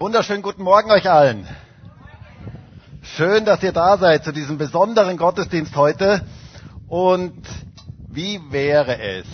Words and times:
Wunderschönen 0.00 0.42
guten 0.42 0.62
Morgen 0.62 0.92
euch 0.92 1.10
allen. 1.10 1.44
Schön, 3.02 3.44
dass 3.44 3.60
ihr 3.64 3.72
da 3.72 3.98
seid 3.98 4.22
zu 4.22 4.30
diesem 4.30 4.56
besonderen 4.56 5.16
Gottesdienst 5.16 5.74
heute. 5.74 6.22
Und 6.86 7.34
wie 8.08 8.40
wäre 8.52 8.96
es, 9.00 9.26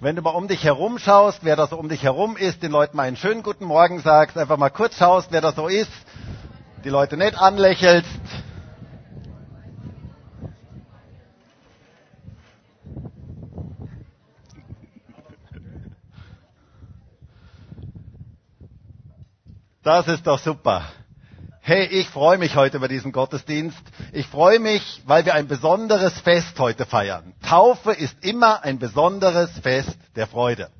wenn 0.00 0.16
du 0.16 0.22
mal 0.22 0.30
um 0.30 0.48
dich 0.48 0.64
herum 0.64 0.98
schaust, 0.98 1.44
wer 1.44 1.54
da 1.54 1.68
so 1.68 1.76
um 1.76 1.88
dich 1.88 2.02
herum 2.02 2.36
ist, 2.36 2.64
den 2.64 2.72
Leuten 2.72 2.96
mal 2.96 3.04
einen 3.04 3.16
schönen 3.16 3.44
guten 3.44 3.64
Morgen 3.64 4.00
sagst, 4.00 4.36
einfach 4.36 4.56
mal 4.56 4.70
kurz 4.70 4.96
schaust, 4.96 5.30
wer 5.30 5.40
da 5.40 5.52
so 5.52 5.68
ist, 5.68 5.92
die 6.84 6.90
Leute 6.90 7.16
nett 7.16 7.40
anlächelst. 7.40 8.08
Das 19.86 20.08
ist 20.08 20.26
doch 20.26 20.40
super. 20.40 20.84
Hey, 21.60 21.84
ich 21.86 22.08
freue 22.08 22.38
mich 22.38 22.56
heute 22.56 22.78
über 22.78 22.88
diesen 22.88 23.12
Gottesdienst. 23.12 23.78
Ich 24.12 24.26
freue 24.26 24.58
mich, 24.58 25.00
weil 25.06 25.24
wir 25.24 25.34
ein 25.34 25.46
besonderes 25.46 26.18
Fest 26.18 26.58
heute 26.58 26.86
feiern. 26.86 27.34
Taufe 27.40 27.92
ist 27.92 28.16
immer 28.24 28.64
ein 28.64 28.80
besonderes 28.80 29.48
Fest 29.60 29.96
der 30.16 30.26
Freude. 30.26 30.70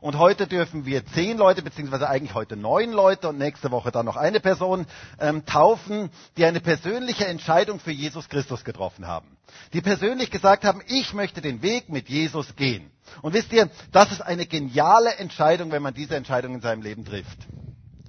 Und 0.00 0.18
heute 0.18 0.46
dürfen 0.46 0.86
wir 0.86 1.04
zehn 1.04 1.36
Leute, 1.36 1.62
beziehungsweise 1.62 2.08
eigentlich 2.08 2.32
heute 2.34 2.56
neun 2.56 2.92
Leute 2.92 3.28
und 3.30 3.38
nächste 3.38 3.72
Woche 3.72 3.90
dann 3.90 4.06
noch 4.06 4.16
eine 4.16 4.38
Person 4.38 4.86
ähm, 5.18 5.44
taufen, 5.44 6.08
die 6.36 6.44
eine 6.44 6.60
persönliche 6.60 7.26
Entscheidung 7.26 7.80
für 7.80 7.90
Jesus 7.90 8.28
Christus 8.28 8.62
getroffen 8.62 9.08
haben. 9.08 9.36
Die 9.72 9.80
persönlich 9.80 10.30
gesagt 10.30 10.62
haben, 10.62 10.80
ich 10.86 11.12
möchte 11.12 11.40
den 11.40 11.60
Weg 11.60 11.88
mit 11.88 12.08
Jesus 12.08 12.54
gehen. 12.54 12.92
Und 13.20 13.34
wisst 13.34 13.52
ihr, 13.52 13.68
das 13.90 14.12
ist 14.12 14.20
eine 14.20 14.46
geniale 14.46 15.16
Entscheidung, 15.16 15.72
wenn 15.72 15.82
man 15.82 15.94
diese 15.94 16.14
Entscheidung 16.14 16.54
in 16.54 16.60
seinem 16.60 16.82
Leben 16.82 17.04
trifft. 17.04 17.48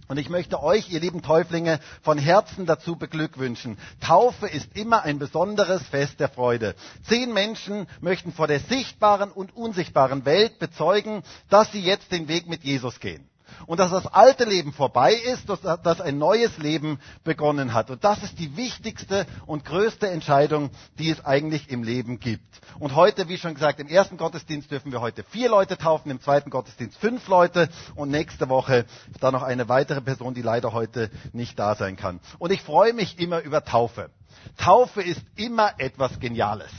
Und 0.10 0.18
ich 0.18 0.28
möchte 0.28 0.64
euch, 0.64 0.90
ihr 0.90 1.00
lieben 1.00 1.22
Täuflinge, 1.22 1.80
von 2.02 2.18
Herzen 2.18 2.66
dazu 2.66 2.96
beglückwünschen. 2.96 3.78
Taufe 4.02 4.48
ist 4.48 4.76
immer 4.76 5.04
ein 5.04 5.20
besonderes 5.20 5.84
Fest 5.84 6.20
der 6.20 6.30
Freude. 6.30 6.74
Zehn 7.04 7.32
Menschen 7.32 7.86
möchten 8.02 8.34
vor 8.34 8.48
der 8.48 8.60
sichtbaren 8.60 9.32
und 9.32 9.56
unsichtbaren 9.56 10.26
Welt 10.26 10.58
bezeugen, 10.58 11.22
dass 11.52 11.72
sie 11.72 11.82
jetzt 11.82 12.12
den 12.12 12.28
Weg 12.28 12.50
mit 12.50 12.64
Jesus 12.64 13.00
gehen 13.00 13.30
und 13.66 13.80
dass 13.80 13.92
das 13.92 14.08
alte 14.08 14.46
Leben 14.46 14.74
vorbei 14.74 15.14
ist, 15.14 15.50
dass, 15.50 16.02
ein 16.02 16.18
neues 16.18 16.58
Leben 16.58 17.00
begonnen 17.24 17.74
hat. 17.74 17.90
Und 17.90 18.04
das 18.04 18.24
ist 18.24 18.40
die 18.40 18.56
wichtigste 18.58 19.26
und 19.46 19.66
größte 19.66 20.10
Entscheidung, 20.10 20.70
die 20.98 21.10
es 21.10 21.24
eigentlich 21.26 21.70
im 21.70 21.84
Leben 21.84 22.20
gibt. 22.20 22.46
Und 22.80 22.96
heute, 22.96 23.28
wie 23.28 23.38
schon 23.38 23.54
gesagt, 23.54 23.80
im 23.80 23.88
ersten 23.88 24.18
Gottesdienst 24.18 24.72
dürfen 24.72 24.92
wir 24.92 25.02
heute 25.02 25.24
vier 25.24 25.50
Leute 25.50 25.78
taufen, 25.78 26.12
im 26.12 26.22
zweiten 26.22 26.50
Gottesdienst 26.50 26.98
fünf 26.98 27.28
Leute 27.28 27.70
und 27.96 28.10
nächste 28.10 28.50
Woche 28.50 28.86
dann 29.20 29.34
noch 29.34 29.44
eine 29.44 29.70
weitere 29.70 30.02
Person, 30.02 30.34
die 30.34 30.42
leider 30.42 30.74
heute 30.74 31.10
nicht 31.34 31.58
da 31.60 31.76
sein 31.76 31.96
kann. 31.96 32.20
Und 32.38 32.52
ich 32.52 32.62
freue 32.62 32.94
mich 32.94 33.20
immer 33.20 33.42
über 33.42 33.64
Taufe. 33.64 34.10
Taufe 34.58 35.02
ist 35.02 35.22
immer 35.36 35.74
etwas 35.80 36.20
Geniales. 36.20 36.72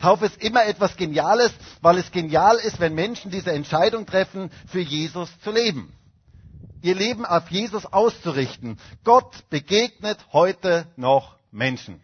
Taufe 0.00 0.26
ist 0.26 0.42
immer 0.42 0.64
etwas 0.64 0.96
Geniales, 0.96 1.52
weil 1.80 1.98
es 1.98 2.10
genial 2.10 2.56
ist, 2.56 2.80
wenn 2.80 2.94
Menschen 2.94 3.30
diese 3.30 3.52
Entscheidung 3.52 4.06
treffen, 4.06 4.50
für 4.66 4.80
Jesus 4.80 5.28
zu 5.42 5.50
leben. 5.50 5.92
Ihr 6.82 6.94
Leben 6.94 7.24
auf 7.24 7.50
Jesus 7.50 7.86
auszurichten. 7.86 8.78
Gott 9.04 9.48
begegnet 9.48 10.18
heute 10.32 10.86
noch 10.96 11.36
Menschen. 11.50 12.00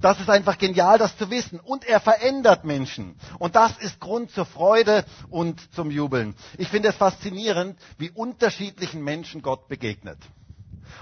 Das 0.00 0.20
ist 0.20 0.30
einfach 0.30 0.58
genial, 0.58 0.98
das 0.98 1.16
zu 1.16 1.30
wissen. 1.30 1.60
Und 1.60 1.84
er 1.84 2.00
verändert 2.00 2.64
Menschen. 2.64 3.16
Und 3.38 3.56
das 3.56 3.76
ist 3.78 4.00
Grund 4.00 4.30
zur 4.30 4.46
Freude 4.46 5.04
und 5.30 5.60
zum 5.74 5.90
Jubeln. 5.90 6.34
Ich 6.56 6.68
finde 6.68 6.88
es 6.88 6.96
faszinierend, 6.96 7.78
wie 7.98 8.10
unterschiedlichen 8.10 9.02
Menschen 9.02 9.42
Gott 9.42 9.68
begegnet. 9.68 10.18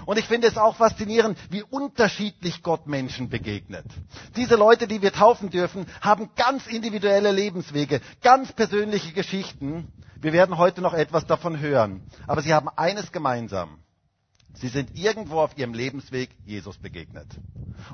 Und 0.05 0.17
ich 0.19 0.25
finde 0.25 0.47
es 0.47 0.57
auch 0.57 0.75
faszinierend, 0.75 1.37
wie 1.49 1.63
unterschiedlich 1.63 2.63
Gott 2.63 2.87
Menschen 2.87 3.29
begegnet. 3.29 3.85
Diese 4.35 4.55
Leute, 4.55 4.87
die 4.87 5.01
wir 5.01 5.11
taufen 5.13 5.49
dürfen, 5.49 5.85
haben 6.01 6.29
ganz 6.35 6.67
individuelle 6.67 7.31
Lebenswege, 7.31 8.01
ganz 8.21 8.53
persönliche 8.53 9.13
Geschichten. 9.13 9.87
Wir 10.19 10.33
werden 10.33 10.57
heute 10.57 10.81
noch 10.81 10.93
etwas 10.93 11.25
davon 11.25 11.59
hören. 11.59 12.01
Aber 12.25 12.41
sie 12.41 12.53
haben 12.53 12.69
eines 12.75 13.11
gemeinsam. 13.11 13.79
Sie 14.59 14.69
sind 14.69 14.95
irgendwo 14.95 15.39
auf 15.39 15.57
ihrem 15.57 15.73
Lebensweg 15.73 16.29
Jesus 16.45 16.77
begegnet. 16.77 17.27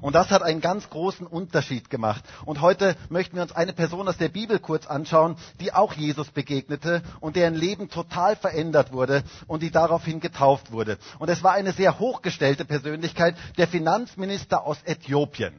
Und 0.01 0.15
das 0.15 0.29
hat 0.31 0.41
einen 0.43 0.61
ganz 0.61 0.89
großen 0.89 1.27
Unterschied 1.27 1.89
gemacht. 1.89 2.23
Und 2.45 2.61
heute 2.61 2.95
möchten 3.09 3.35
wir 3.35 3.43
uns 3.43 3.51
eine 3.51 3.73
Person 3.73 4.07
aus 4.07 4.17
der 4.17 4.29
Bibel 4.29 4.59
kurz 4.59 4.85
anschauen, 4.87 5.35
die 5.59 5.73
auch 5.73 5.93
Jesus 5.93 6.31
begegnete 6.31 7.03
und 7.19 7.35
deren 7.35 7.55
Leben 7.55 7.89
total 7.89 8.35
verändert 8.35 8.93
wurde 8.93 9.23
und 9.47 9.61
die 9.61 9.71
daraufhin 9.71 10.21
getauft 10.21 10.71
wurde. 10.71 10.97
Und 11.19 11.29
es 11.29 11.43
war 11.43 11.51
eine 11.51 11.73
sehr 11.73 11.99
hochgestellte 11.99 12.63
Persönlichkeit, 12.63 13.35
der 13.57 13.67
Finanzminister 13.67 14.65
aus 14.65 14.77
Äthiopien. 14.85 15.53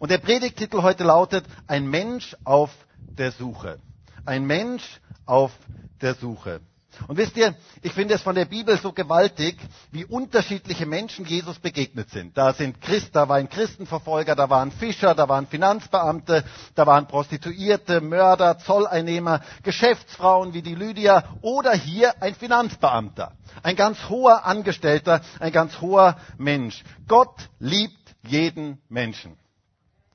Und 0.00 0.10
der 0.10 0.18
Predigtitel 0.18 0.82
heute 0.82 1.04
lautet 1.04 1.44
Ein 1.68 1.88
Mensch 1.88 2.36
auf 2.44 2.70
der 2.98 3.30
Suche. 3.30 3.78
Ein 4.24 4.44
Mensch 4.44 5.00
auf 5.24 5.52
der 6.00 6.14
Suche. 6.14 6.60
Und 7.06 7.16
wisst 7.16 7.36
ihr, 7.36 7.54
ich 7.82 7.92
finde 7.92 8.14
es 8.14 8.22
von 8.22 8.34
der 8.34 8.46
Bibel 8.46 8.76
so 8.78 8.92
gewaltig, 8.92 9.56
wie 9.92 10.04
unterschiedliche 10.04 10.86
Menschen 10.86 11.24
Jesus 11.26 11.58
begegnet 11.58 12.10
sind. 12.10 12.36
Da 12.36 12.52
sind 12.52 12.80
Christ, 12.80 13.14
da 13.14 13.28
war 13.28 13.36
ein 13.36 13.48
Christenverfolger, 13.48 14.34
da 14.34 14.50
waren 14.50 14.72
Fischer, 14.72 15.14
da 15.14 15.28
waren 15.28 15.46
Finanzbeamte, 15.46 16.44
da 16.74 16.86
waren 16.86 17.06
Prostituierte, 17.06 18.00
Mörder, 18.00 18.58
Zolleinnehmer, 18.58 19.42
Geschäftsfrauen 19.62 20.54
wie 20.54 20.62
die 20.62 20.74
Lydia 20.74 21.24
oder 21.40 21.72
hier 21.72 22.20
ein 22.22 22.34
Finanzbeamter. 22.34 23.32
Ein 23.62 23.76
ganz 23.76 24.08
hoher 24.08 24.44
Angestellter, 24.44 25.20
ein 25.40 25.52
ganz 25.52 25.80
hoher 25.80 26.16
Mensch. 26.36 26.84
Gott 27.06 27.48
liebt 27.58 28.16
jeden 28.22 28.80
Menschen. 28.88 29.36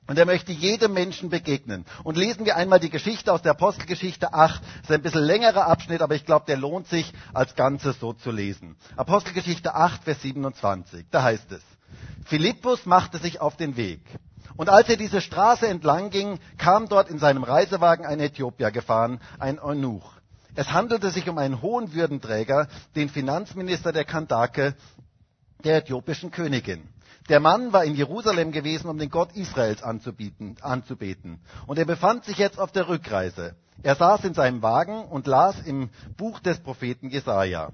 Und 0.06 0.18
er 0.18 0.26
möchte 0.26 0.52
jedem 0.52 0.92
Menschen 0.92 1.30
begegnen. 1.30 1.86
Und 2.02 2.16
lesen 2.18 2.44
wir 2.44 2.56
einmal 2.56 2.78
die 2.78 2.90
Geschichte 2.90 3.32
aus 3.32 3.40
der 3.42 3.52
Apostelgeschichte 3.52 4.34
8. 4.34 4.62
Das 4.62 4.90
ist 4.90 4.94
ein 4.94 5.02
bisschen 5.02 5.22
längerer 5.24 5.66
Abschnitt, 5.66 6.02
aber 6.02 6.14
ich 6.14 6.26
glaube, 6.26 6.44
der 6.46 6.58
lohnt 6.58 6.88
sich 6.88 7.12
als 7.32 7.54
Ganzes 7.54 7.98
so 8.00 8.12
zu 8.12 8.30
lesen. 8.30 8.76
Apostelgeschichte 8.96 9.74
8, 9.74 10.04
Vers 10.04 10.20
27. 10.22 11.06
Da 11.10 11.22
heißt 11.22 11.50
es, 11.52 11.62
Philippus 12.26 12.84
machte 12.84 13.18
sich 13.18 13.40
auf 13.40 13.56
den 13.56 13.76
Weg. 13.76 14.00
Und 14.56 14.68
als 14.68 14.88
er 14.88 14.96
diese 14.96 15.20
Straße 15.20 15.66
entlang 15.66 16.10
ging, 16.10 16.38
kam 16.58 16.88
dort 16.88 17.08
in 17.10 17.18
seinem 17.18 17.42
Reisewagen 17.42 18.04
ein 18.06 18.20
Äthiopier 18.20 18.70
gefahren, 18.70 19.20
ein 19.38 19.58
Eunuch. 19.58 20.12
Es 20.54 20.70
handelte 20.72 21.10
sich 21.10 21.28
um 21.28 21.38
einen 21.38 21.62
hohen 21.62 21.94
Würdenträger, 21.94 22.68
den 22.94 23.08
Finanzminister 23.08 23.90
der 23.92 24.04
Kandake, 24.04 24.76
der 25.64 25.78
äthiopischen 25.78 26.30
Königin. 26.30 26.88
Der 27.30 27.40
Mann 27.40 27.72
war 27.72 27.84
in 27.84 27.94
Jerusalem 27.94 28.52
gewesen, 28.52 28.88
um 28.88 28.98
den 28.98 29.08
Gott 29.08 29.32
Israels 29.34 29.82
anzubeten. 29.82 31.40
Und 31.66 31.78
er 31.78 31.86
befand 31.86 32.24
sich 32.24 32.36
jetzt 32.36 32.58
auf 32.58 32.70
der 32.70 32.88
Rückreise. 32.88 33.56
Er 33.82 33.94
saß 33.94 34.24
in 34.24 34.34
seinem 34.34 34.60
Wagen 34.60 35.04
und 35.04 35.26
las 35.26 35.60
im 35.64 35.88
Buch 36.18 36.40
des 36.40 36.60
Propheten 36.60 37.08
Jesaja. 37.08 37.72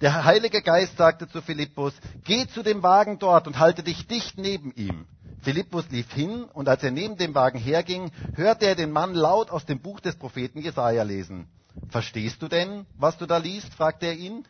Der 0.00 0.24
Heilige 0.24 0.62
Geist 0.62 0.96
sagte 0.96 1.28
zu 1.28 1.42
Philippus, 1.42 1.92
geh 2.24 2.46
zu 2.46 2.62
dem 2.62 2.82
Wagen 2.82 3.18
dort 3.18 3.46
und 3.46 3.58
halte 3.58 3.82
dich 3.82 4.06
dicht 4.06 4.38
neben 4.38 4.72
ihm. 4.72 5.06
Philippus 5.42 5.88
lief 5.90 6.10
hin 6.12 6.44
und 6.44 6.68
als 6.68 6.82
er 6.82 6.90
neben 6.90 7.16
dem 7.16 7.34
Wagen 7.34 7.58
herging, 7.58 8.10
hörte 8.34 8.66
er 8.66 8.74
den 8.74 8.90
Mann 8.90 9.14
laut 9.14 9.50
aus 9.50 9.66
dem 9.66 9.80
Buch 9.80 10.00
des 10.00 10.16
Propheten 10.16 10.60
Jesaja 10.60 11.02
lesen. 11.02 11.48
Verstehst 11.88 12.42
du 12.42 12.48
denn, 12.48 12.86
was 12.96 13.18
du 13.18 13.26
da 13.26 13.36
liest? 13.36 13.74
fragte 13.74 14.06
er 14.06 14.14
ihn. 14.14 14.44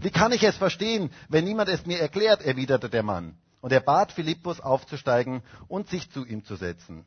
Wie 0.00 0.10
kann 0.10 0.32
ich 0.32 0.42
es 0.42 0.56
verstehen, 0.56 1.10
wenn 1.28 1.44
niemand 1.44 1.68
es 1.68 1.86
mir 1.86 2.00
erklärt? 2.00 2.42
erwiderte 2.42 2.88
der 2.90 3.02
Mann. 3.02 3.36
Und 3.66 3.72
er 3.72 3.80
bat 3.80 4.12
Philippus 4.12 4.60
aufzusteigen 4.60 5.42
und 5.66 5.88
sich 5.88 6.08
zu 6.12 6.24
ihm 6.24 6.44
zu 6.44 6.54
setzen. 6.54 7.04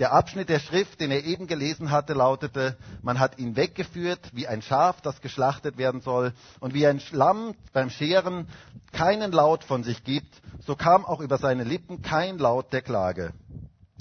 Der 0.00 0.12
Abschnitt 0.12 0.48
der 0.48 0.58
Schrift, 0.58 1.00
den 1.00 1.12
er 1.12 1.22
eben 1.22 1.46
gelesen 1.46 1.92
hatte, 1.92 2.12
lautete, 2.12 2.76
man 3.02 3.20
hat 3.20 3.38
ihn 3.38 3.54
weggeführt 3.54 4.18
wie 4.32 4.48
ein 4.48 4.62
Schaf, 4.62 5.00
das 5.00 5.20
geschlachtet 5.20 5.78
werden 5.78 6.00
soll, 6.00 6.32
und 6.58 6.74
wie 6.74 6.88
ein 6.88 6.98
Schlamm 6.98 7.54
beim 7.72 7.88
Scheren 7.88 8.48
keinen 8.90 9.30
Laut 9.30 9.62
von 9.62 9.84
sich 9.84 10.02
gibt, 10.02 10.42
so 10.66 10.74
kam 10.74 11.04
auch 11.04 11.20
über 11.20 11.38
seine 11.38 11.62
Lippen 11.62 12.02
kein 12.02 12.36
Laut 12.38 12.72
der 12.72 12.82
Klage. 12.82 13.32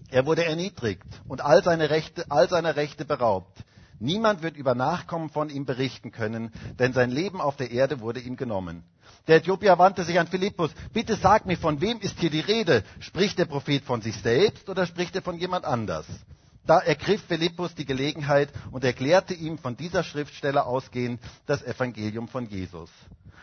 Er 0.10 0.26
wurde 0.26 0.44
erniedrigt 0.44 1.06
und 1.28 1.42
all 1.42 1.64
seine 1.64 1.92
Rechte, 1.92 2.26
all 2.30 2.50
seiner 2.50 2.78
Rechte 2.78 3.06
beraubt. 3.06 3.64
Niemand 4.02 4.42
wird 4.42 4.58
über 4.58 4.74
Nachkommen 4.74 5.30
von 5.30 5.52
ihm 5.52 5.66
berichten 5.66 6.12
können, 6.12 6.52
denn 6.80 6.92
sein 6.92 7.12
Leben 7.12 7.40
auf 7.40 7.56
der 7.56 7.70
Erde 7.70 8.00
wurde 8.00 8.20
ihm 8.20 8.36
genommen. 8.36 8.84
Der 9.28 9.38
Äthiopier 9.38 9.78
wandte 9.78 10.04
sich 10.04 10.20
an 10.20 10.26
Philippus. 10.26 10.72
Bitte 10.92 11.16
sag 11.18 11.46
mir, 11.46 11.56
von 11.56 11.82
wem 11.82 12.00
ist 12.00 12.20
hier 12.20 12.32
die 12.32 12.40
Rede? 12.40 12.84
Spricht 13.00 13.38
der 13.38 13.46
Prophet 13.46 13.84
von 13.84 14.02
sich 14.02 14.18
selbst 14.18 14.68
oder 14.70 14.88
spricht 14.88 15.16
er 15.16 15.22
von 15.22 15.38
jemand 15.38 15.66
anders? 15.66 16.08
Da 16.66 16.80
ergriff 16.80 17.22
Philippus 17.28 17.76
die 17.76 17.86
Gelegenheit 17.86 18.50
und 18.72 18.84
erklärte 18.84 19.36
ihm 19.36 19.60
von 19.60 19.78
dieser 19.78 20.04
Schriftstelle 20.04 20.66
ausgehend 20.66 21.22
das 21.46 21.62
Evangelium 21.62 22.28
von 22.28 22.48
Jesus. 22.48 22.90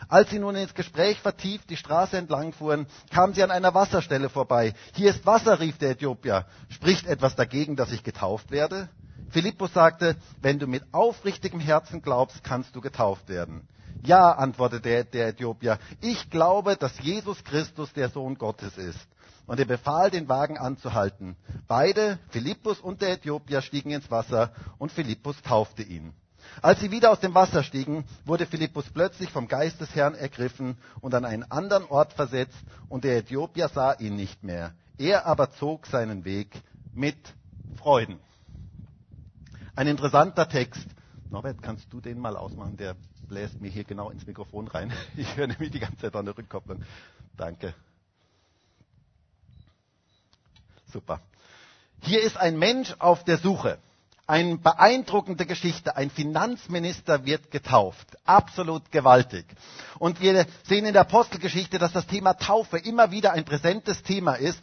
Als 0.09 0.29
sie 0.29 0.39
nun 0.39 0.57
ins 0.57 0.73
Gespräch 0.73 1.21
vertieft 1.21 1.69
die 1.69 1.77
Straße 1.77 2.17
entlang 2.17 2.51
fuhren, 2.51 2.85
kamen 3.11 3.33
sie 3.33 3.43
an 3.43 3.51
einer 3.51 3.73
Wasserstelle 3.73 4.27
vorbei. 4.27 4.73
Hier 4.93 5.11
ist 5.11 5.25
Wasser, 5.25 5.61
rief 5.61 5.77
der 5.77 5.91
Äthiopier. 5.91 6.45
Spricht 6.67 7.07
etwas 7.07 7.37
dagegen, 7.37 7.77
dass 7.77 7.93
ich 7.93 8.03
getauft 8.03 8.51
werde? 8.51 8.89
Philippus 9.29 9.73
sagte, 9.73 10.15
wenn 10.41 10.59
du 10.59 10.67
mit 10.67 10.83
aufrichtigem 10.91 11.59
Herzen 11.59 12.01
glaubst, 12.01 12.43
kannst 12.43 12.75
du 12.75 12.81
getauft 12.81 13.29
werden. 13.29 13.67
Ja, 14.03 14.31
antwortete 14.31 15.05
der, 15.05 15.27
Äthiopier, 15.27 15.77
ich 16.01 16.29
glaube, 16.29 16.77
dass 16.77 16.99
Jesus 16.99 17.43
Christus 17.43 17.91
der 17.93 18.09
Sohn 18.09 18.35
Gottes 18.35 18.77
ist. 18.77 19.07
Und 19.45 19.59
er 19.59 19.65
befahl, 19.65 20.11
den 20.11 20.29
Wagen 20.29 20.57
anzuhalten. 20.57 21.35
Beide, 21.67 22.19
Philippus 22.29 22.79
und 22.79 23.01
der 23.01 23.13
Äthiopier, 23.13 23.61
stiegen 23.61 23.91
ins 23.91 24.09
Wasser 24.11 24.53
und 24.77 24.91
Philippus 24.91 25.41
taufte 25.41 25.83
ihn. 25.83 26.13
Als 26.61 26.79
sie 26.79 26.91
wieder 26.91 27.11
aus 27.11 27.19
dem 27.19 27.35
Wasser 27.35 27.63
stiegen, 27.63 28.05
wurde 28.25 28.45
Philippus 28.45 28.85
plötzlich 28.93 29.29
vom 29.31 29.47
Geist 29.47 29.81
des 29.81 29.93
Herrn 29.95 30.15
ergriffen 30.15 30.77
und 31.01 31.13
an 31.13 31.25
einen 31.25 31.49
anderen 31.51 31.85
Ort 31.85 32.13
versetzt, 32.13 32.57
und 32.89 33.03
der 33.03 33.17
Äthiopier 33.17 33.69
sah 33.69 33.93
ihn 33.93 34.15
nicht 34.15 34.43
mehr. 34.43 34.73
Er 34.97 35.25
aber 35.25 35.51
zog 35.51 35.87
seinen 35.87 36.25
Weg 36.25 36.61
mit 36.93 37.17
Freuden. 37.75 38.19
Ein 39.75 39.87
interessanter 39.87 40.47
Text. 40.49 40.87
Norbert, 41.29 41.61
kannst 41.61 41.91
du 41.93 42.01
den 42.01 42.19
mal 42.19 42.35
ausmachen? 42.35 42.77
Der 42.77 42.95
bläst 43.27 43.61
mir 43.61 43.69
hier 43.69 43.83
genau 43.83 44.09
ins 44.09 44.25
Mikrofon 44.25 44.67
rein. 44.67 44.91
Ich 45.15 45.37
höre 45.37 45.47
nämlich 45.47 45.71
die 45.71 45.79
ganze 45.79 45.97
Zeit 45.97 46.15
an 46.15 46.25
der 46.25 46.37
Rückkopplung. 46.37 46.83
Danke. 47.37 47.73
Super. 50.91 51.21
Hier 52.01 52.21
ist 52.21 52.37
ein 52.37 52.57
Mensch 52.57 52.95
auf 52.99 53.23
der 53.23 53.37
Suche. 53.37 53.77
Eine 54.25 54.57
beeindruckende 54.57 55.45
Geschichte. 55.45 55.95
Ein 55.95 56.09
Finanzminister 56.09 57.25
wird 57.25 57.51
getauft. 57.51 58.17
Absolut 58.25 58.91
gewaltig. 58.91 59.45
Und 59.97 60.21
wir 60.21 60.45
sehen 60.63 60.85
in 60.85 60.93
der 60.93 61.01
Apostelgeschichte, 61.03 61.79
dass 61.79 61.93
das 61.93 62.07
Thema 62.07 62.33
Taufe 62.35 62.77
immer 62.77 63.11
wieder 63.11 63.33
ein 63.33 63.45
präsentes 63.45 64.03
Thema 64.03 64.35
ist. 64.35 64.59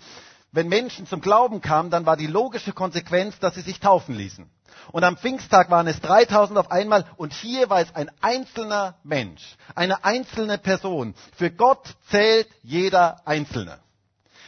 Wenn 0.57 0.69
Menschen 0.69 1.07
zum 1.07 1.21
Glauben 1.21 1.61
kamen, 1.61 1.91
dann 1.91 2.07
war 2.07 2.17
die 2.17 2.27
logische 2.27 2.73
Konsequenz, 2.73 3.39
dass 3.41 3.57
sie 3.57 3.61
sich 3.61 3.79
taufen 3.79 4.15
ließen. 4.15 4.49
Und 4.91 5.05
am 5.05 5.19
Pfingsttag 5.19 5.69
waren 5.69 5.87
es 5.87 6.01
3000 6.01 6.59
auf 6.59 6.71
einmal 6.71 7.05
und 7.19 7.35
hier 7.35 7.69
war 7.69 7.83
es 7.83 7.95
ein 7.95 8.11
einzelner 8.23 8.97
Mensch, 9.05 9.57
eine 9.75 10.03
einzelne 10.03 10.57
Person. 10.57 11.15
Für 11.37 11.51
Gott 11.51 11.95
zählt 12.11 12.49
jeder 12.63 13.21
Einzelne. 13.29 13.81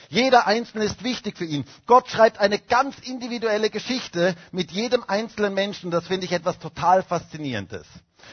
Jeder 0.09 0.47
Einzelne 0.47 0.87
ist 0.87 1.05
wichtig 1.05 1.37
für 1.37 1.45
ihn. 1.45 1.67
Gott 1.85 2.09
schreibt 2.09 2.39
eine 2.39 2.59
ganz 2.59 2.99
individuelle 3.01 3.69
Geschichte 3.69 4.35
mit 4.51 4.71
jedem 4.71 5.05
einzelnen 5.07 5.53
Menschen. 5.53 5.91
Das 5.91 6.07
finde 6.07 6.25
ich 6.25 6.33
etwas 6.33 6.59
total 6.59 7.03
Faszinierendes. 7.03 7.87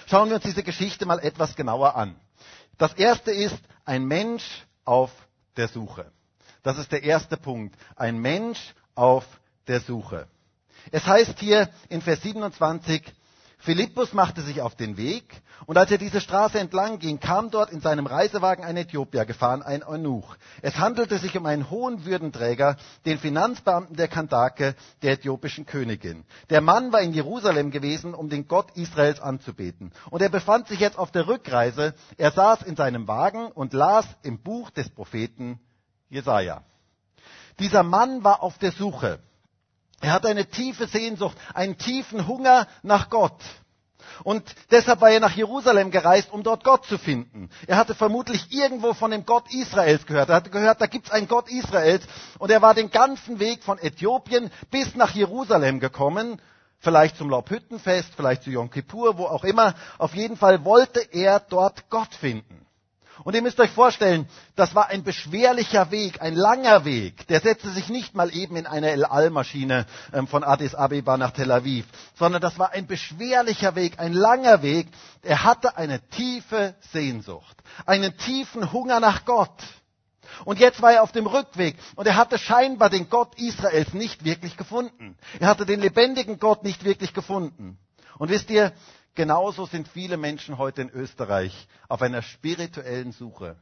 Schauen 0.05 0.29
wir 0.29 0.35
uns 0.35 0.45
diese 0.45 0.63
Geschichte 0.63 1.05
mal 1.05 1.19
etwas 1.19 1.57
genauer 1.57 1.97
an. 1.97 2.15
Das 2.77 2.93
erste 2.93 3.31
ist 3.31 3.59
ein 3.83 4.05
Mensch 4.05 4.65
auf 4.85 5.11
der 5.57 5.67
Suche. 5.67 6.14
Das 6.65 6.79
ist 6.79 6.91
der 6.91 7.03
erste 7.03 7.37
Punkt. 7.37 7.75
Ein 7.95 8.17
Mensch 8.17 8.73
auf 8.95 9.23
der 9.67 9.81
Suche. 9.81 10.27
Es 10.91 11.05
heißt 11.05 11.37
hier 11.39 11.69
in 11.89 12.01
Vers 12.01 12.23
27, 12.23 13.03
Philippus 13.59 14.13
machte 14.13 14.41
sich 14.41 14.61
auf 14.61 14.73
den 14.75 14.97
Weg 14.97 15.25
und 15.67 15.77
als 15.77 15.91
er 15.91 15.99
diese 15.99 16.21
Straße 16.21 16.57
entlang 16.59 16.97
ging, 16.97 17.19
kam 17.19 17.51
dort 17.51 17.69
in 17.71 17.81
seinem 17.81 18.07
Reisewagen 18.07 18.65
ein 18.65 18.77
Äthiopier 18.77 19.25
gefahren, 19.25 19.61
ein 19.61 19.83
Eunuch. 19.83 20.37
Es 20.63 20.79
handelte 20.79 21.19
sich 21.19 21.37
um 21.37 21.45
einen 21.45 21.69
hohen 21.69 22.03
Würdenträger, 22.03 22.77
den 23.05 23.19
Finanzbeamten 23.19 23.95
der 23.95 24.07
Kandake, 24.07 24.73
der 25.03 25.13
äthiopischen 25.13 25.67
Königin. 25.67 26.25
Der 26.49 26.61
Mann 26.61 26.91
war 26.91 27.01
in 27.01 27.13
Jerusalem 27.13 27.69
gewesen, 27.69 28.15
um 28.15 28.27
den 28.27 28.47
Gott 28.47 28.71
Israels 28.75 29.19
anzubeten. 29.19 29.91
Und 30.09 30.23
er 30.23 30.29
befand 30.29 30.67
sich 30.67 30.79
jetzt 30.79 30.97
auf 30.97 31.11
der 31.11 31.27
Rückreise. 31.27 31.93
Er 32.17 32.31
saß 32.31 32.63
in 32.63 32.75
seinem 32.75 33.07
Wagen 33.07 33.51
und 33.51 33.73
las 33.73 34.07
im 34.23 34.39
Buch 34.41 34.71
des 34.71 34.89
Propheten 34.89 35.59
Jesaja. 36.15 36.63
Dieser 37.59 37.83
Mann 37.83 38.23
war 38.23 38.41
auf 38.41 38.57
der 38.57 38.71
Suche. 38.71 39.19
Er 40.01 40.13
hat 40.13 40.25
eine 40.25 40.45
tiefe 40.45 40.87
Sehnsucht, 40.87 41.37
einen 41.53 41.77
tiefen 41.77 42.27
Hunger 42.27 42.67
nach 42.83 43.09
Gott. 43.09 43.41
Und 44.23 44.55
deshalb 44.71 45.01
war 45.01 45.09
er 45.09 45.19
nach 45.19 45.35
Jerusalem 45.35 45.91
gereist, 45.91 46.31
um 46.31 46.43
dort 46.43 46.63
Gott 46.63 46.85
zu 46.85 46.97
finden. 46.97 47.49
Er 47.67 47.75
hatte 47.75 47.95
vermutlich 47.95 48.51
irgendwo 48.51 48.93
von 48.93 49.11
dem 49.11 49.25
Gott 49.25 49.53
Israels 49.53 50.05
gehört. 50.05 50.29
Er 50.29 50.35
hatte 50.35 50.49
gehört, 50.49 50.79
da 50.79 50.85
gibt's 50.85 51.11
einen 51.11 51.27
Gott 51.27 51.49
Israels. 51.49 52.05
Und 52.39 52.49
er 52.49 52.61
war 52.61 52.73
den 52.73 52.91
ganzen 52.91 53.39
Weg 53.39 53.63
von 53.63 53.77
Äthiopien 53.77 54.51
bis 54.71 54.95
nach 54.95 55.11
Jerusalem 55.11 55.79
gekommen. 55.79 56.41
Vielleicht 56.79 57.17
zum 57.17 57.29
Laubhüttenfest, 57.29 58.13
vielleicht 58.15 58.43
zu 58.43 58.51
Yom 58.51 58.69
Kippur, 58.69 59.17
wo 59.17 59.25
auch 59.25 59.43
immer. 59.43 59.73
Auf 59.97 60.15
jeden 60.15 60.37
Fall 60.37 60.63
wollte 60.63 61.01
er 61.11 61.39
dort 61.41 61.89
Gott 61.89 62.13
finden. 62.13 62.64
Und 63.23 63.33
ihr 63.33 63.41
müsst 63.41 63.59
euch 63.59 63.71
vorstellen, 63.71 64.27
das 64.55 64.75
war 64.75 64.89
ein 64.89 65.03
beschwerlicher 65.03 65.89
Weg, 65.91 66.21
ein 66.21 66.35
langer 66.35 66.83
Weg. 66.83 67.27
Der 67.27 67.39
setzte 67.39 67.69
sich 67.69 67.89
nicht 67.89 68.13
mal 68.13 68.35
eben 68.35 68.55
in 68.57 68.67
eine 68.67 68.91
El 68.91 69.05
Al-Maschine 69.05 69.85
ähm, 70.13 70.27
von 70.27 70.43
Addis 70.43 70.75
Abeba 70.75 71.17
nach 71.17 71.31
Tel 71.31 71.51
Aviv, 71.51 71.85
sondern 72.15 72.41
das 72.41 72.59
war 72.59 72.71
ein 72.71 72.87
beschwerlicher 72.87 73.75
Weg, 73.75 73.99
ein 73.99 74.13
langer 74.13 74.61
Weg. 74.61 74.87
Er 75.21 75.43
hatte 75.43 75.77
eine 75.77 76.01
tiefe 76.09 76.75
Sehnsucht, 76.91 77.55
einen 77.85 78.17
tiefen 78.17 78.73
Hunger 78.73 78.99
nach 78.99 79.23
Gott. 79.25 79.63
Und 80.43 80.59
jetzt 80.59 80.81
war 80.81 80.91
er 80.91 81.03
auf 81.03 81.11
dem 81.11 81.27
Rückweg 81.27 81.77
und 81.95 82.07
er 82.07 82.17
hatte 82.17 82.37
scheinbar 82.37 82.89
den 82.89 83.09
Gott 83.09 83.39
Israels 83.39 83.93
nicht 83.93 84.25
wirklich 84.25 84.57
gefunden. 84.57 85.17
Er 85.39 85.47
hatte 85.47 85.65
den 85.65 85.79
lebendigen 85.79 86.39
Gott 86.39 86.63
nicht 86.63 86.83
wirklich 86.83 87.13
gefunden. 87.13 87.77
Und 88.17 88.29
wisst 88.29 88.49
ihr, 88.49 88.73
Genauso 89.15 89.65
sind 89.65 89.87
viele 89.87 90.17
Menschen 90.17 90.57
heute 90.57 90.81
in 90.81 90.89
Österreich 90.89 91.67
auf 91.87 92.01
einer 92.01 92.21
spirituellen 92.21 93.13
Suche. 93.13 93.55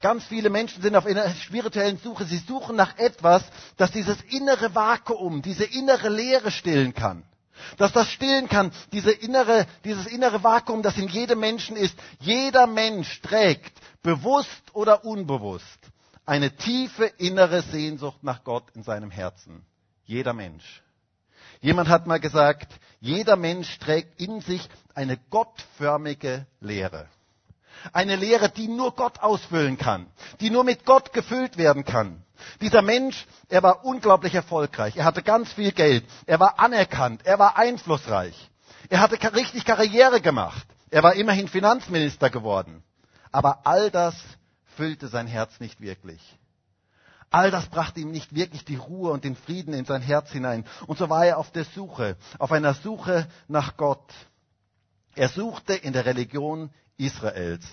Ganz 0.00 0.24
viele 0.24 0.50
Menschen 0.50 0.82
sind 0.82 0.94
auf 0.94 1.06
einer 1.06 1.28
spirituellen 1.30 1.98
Suche. 1.98 2.24
Sie 2.24 2.36
suchen 2.36 2.76
nach 2.76 2.98
etwas, 2.98 3.42
das 3.78 3.90
dieses 3.92 4.20
innere 4.28 4.74
Vakuum, 4.74 5.40
diese 5.40 5.64
innere 5.64 6.10
Leere 6.10 6.50
stillen 6.50 6.92
kann. 6.94 7.24
Dass 7.78 7.92
das 7.92 8.10
stillen 8.10 8.48
kann, 8.48 8.72
diese 8.92 9.12
innere, 9.12 9.66
dieses 9.84 10.06
innere 10.06 10.42
Vakuum, 10.42 10.82
das 10.82 10.98
in 10.98 11.08
jedem 11.08 11.40
Menschen 11.40 11.76
ist. 11.76 11.98
Jeder 12.20 12.66
Mensch 12.66 13.20
trägt, 13.22 13.78
bewusst 14.02 14.74
oder 14.74 15.04
unbewusst, 15.04 15.78
eine 16.26 16.54
tiefe 16.56 17.06
innere 17.06 17.62
Sehnsucht 17.62 18.22
nach 18.22 18.44
Gott 18.44 18.64
in 18.74 18.82
seinem 18.82 19.10
Herzen. 19.10 19.64
Jeder 20.04 20.32
Mensch. 20.34 20.82
Jemand 21.64 21.88
hat 21.88 22.06
mal 22.06 22.20
gesagt, 22.20 22.74
jeder 23.00 23.36
Mensch 23.36 23.78
trägt 23.78 24.20
in 24.20 24.42
sich 24.42 24.68
eine 24.94 25.16
gottförmige 25.30 26.46
Lehre. 26.60 27.08
Eine 27.94 28.16
Lehre, 28.16 28.50
die 28.50 28.68
nur 28.68 28.94
Gott 28.94 29.20
ausfüllen 29.20 29.78
kann, 29.78 30.06
die 30.40 30.50
nur 30.50 30.62
mit 30.62 30.84
Gott 30.84 31.14
gefüllt 31.14 31.56
werden 31.56 31.86
kann. 31.86 32.22
Dieser 32.60 32.82
Mensch, 32.82 33.26
er 33.48 33.62
war 33.62 33.82
unglaublich 33.82 34.34
erfolgreich. 34.34 34.94
Er 34.98 35.06
hatte 35.06 35.22
ganz 35.22 35.54
viel 35.54 35.72
Geld. 35.72 36.04
Er 36.26 36.38
war 36.38 36.60
anerkannt. 36.60 37.22
Er 37.24 37.38
war 37.38 37.56
einflussreich. 37.56 38.36
Er 38.90 39.00
hatte 39.00 39.16
richtig 39.34 39.64
Karriere 39.64 40.20
gemacht. 40.20 40.66
Er 40.90 41.02
war 41.02 41.14
immerhin 41.14 41.48
Finanzminister 41.48 42.28
geworden. 42.28 42.84
Aber 43.32 43.66
all 43.66 43.90
das 43.90 44.14
füllte 44.76 45.08
sein 45.08 45.26
Herz 45.26 45.60
nicht 45.60 45.80
wirklich. 45.80 46.20
All 47.34 47.50
das 47.50 47.66
brachte 47.66 47.98
ihm 47.98 48.12
nicht 48.12 48.32
wirklich 48.36 48.64
die 48.64 48.76
Ruhe 48.76 49.10
und 49.10 49.24
den 49.24 49.34
Frieden 49.34 49.74
in 49.74 49.84
sein 49.84 50.02
Herz 50.02 50.30
hinein. 50.30 50.64
Und 50.86 50.98
so 50.98 51.10
war 51.10 51.26
er 51.26 51.38
auf 51.38 51.50
der 51.50 51.64
Suche, 51.64 52.16
auf 52.38 52.52
einer 52.52 52.74
Suche 52.74 53.26
nach 53.48 53.76
Gott. 53.76 54.08
Er 55.16 55.28
suchte 55.28 55.74
in 55.74 55.92
der 55.92 56.06
Religion 56.06 56.70
Israels. 56.96 57.64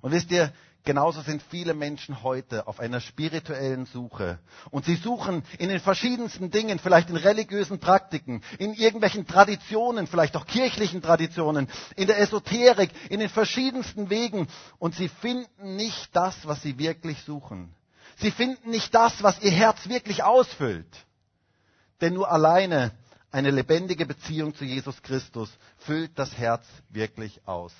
Und 0.00 0.10
wisst 0.10 0.32
ihr, 0.32 0.52
genauso 0.82 1.20
sind 1.20 1.40
viele 1.40 1.72
Menschen 1.72 2.24
heute 2.24 2.66
auf 2.66 2.80
einer 2.80 2.98
spirituellen 2.98 3.86
Suche. 3.86 4.40
Und 4.72 4.86
sie 4.86 4.96
suchen 4.96 5.44
in 5.60 5.68
den 5.68 5.78
verschiedensten 5.78 6.50
Dingen, 6.50 6.80
vielleicht 6.80 7.08
in 7.08 7.14
religiösen 7.14 7.78
Praktiken, 7.78 8.42
in 8.58 8.74
irgendwelchen 8.74 9.24
Traditionen, 9.24 10.08
vielleicht 10.08 10.36
auch 10.36 10.46
kirchlichen 10.46 11.00
Traditionen, 11.00 11.68
in 11.94 12.08
der 12.08 12.18
Esoterik, 12.18 12.90
in 13.08 13.20
den 13.20 13.28
verschiedensten 13.28 14.10
Wegen. 14.10 14.48
Und 14.80 14.96
sie 14.96 15.08
finden 15.08 15.76
nicht 15.76 16.08
das, 16.12 16.44
was 16.48 16.60
sie 16.60 16.76
wirklich 16.80 17.22
suchen. 17.22 17.72
Sie 18.16 18.30
finden 18.30 18.70
nicht 18.70 18.94
das, 18.94 19.22
was 19.22 19.40
ihr 19.42 19.50
Herz 19.50 19.88
wirklich 19.88 20.22
ausfüllt. 20.22 21.06
Denn 22.00 22.14
nur 22.14 22.30
alleine 22.30 22.92
eine 23.30 23.50
lebendige 23.50 24.06
Beziehung 24.06 24.54
zu 24.54 24.64
Jesus 24.64 25.02
Christus 25.02 25.50
füllt 25.78 26.18
das 26.18 26.36
Herz 26.36 26.64
wirklich 26.88 27.46
aus. 27.46 27.72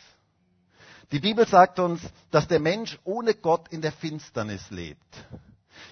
Die 1.13 1.21
Bibel 1.21 1.47
sagt 1.47 1.79
uns, 1.79 2.01
dass 2.31 2.49
der 2.49 2.61
Mensch 2.61 2.99
ohne 3.05 3.35
Gott 3.35 3.69
in 3.69 3.81
der 3.81 3.93
Finsternis 3.93 4.71
lebt. 4.71 5.07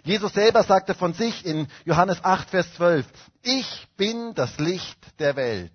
Jesus 0.03 0.33
selber 0.33 0.65
sagte 0.65 0.95
von 0.95 1.15
sich 1.15 1.47
in 1.47 1.69
Johannes 1.85 2.23
8, 2.25 2.51
Vers 2.51 2.75
12, 2.75 3.07
ich 3.43 3.87
bin 3.97 4.35
das 4.35 4.59
Licht 4.59 4.99
der 5.19 5.37
Welt. 5.37 5.73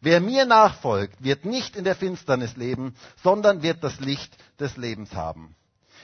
Wer 0.00 0.20
mir 0.20 0.46
nachfolgt, 0.46 1.22
wird 1.22 1.44
nicht 1.44 1.74
in 1.74 1.84
der 1.84 1.96
Finsternis 1.96 2.56
leben, 2.56 2.94
sondern 3.22 3.62
wird 3.62 3.82
das 3.82 3.98
Licht 4.00 4.36
des 4.60 4.76
Lebens 4.76 5.12
haben. 5.12 5.56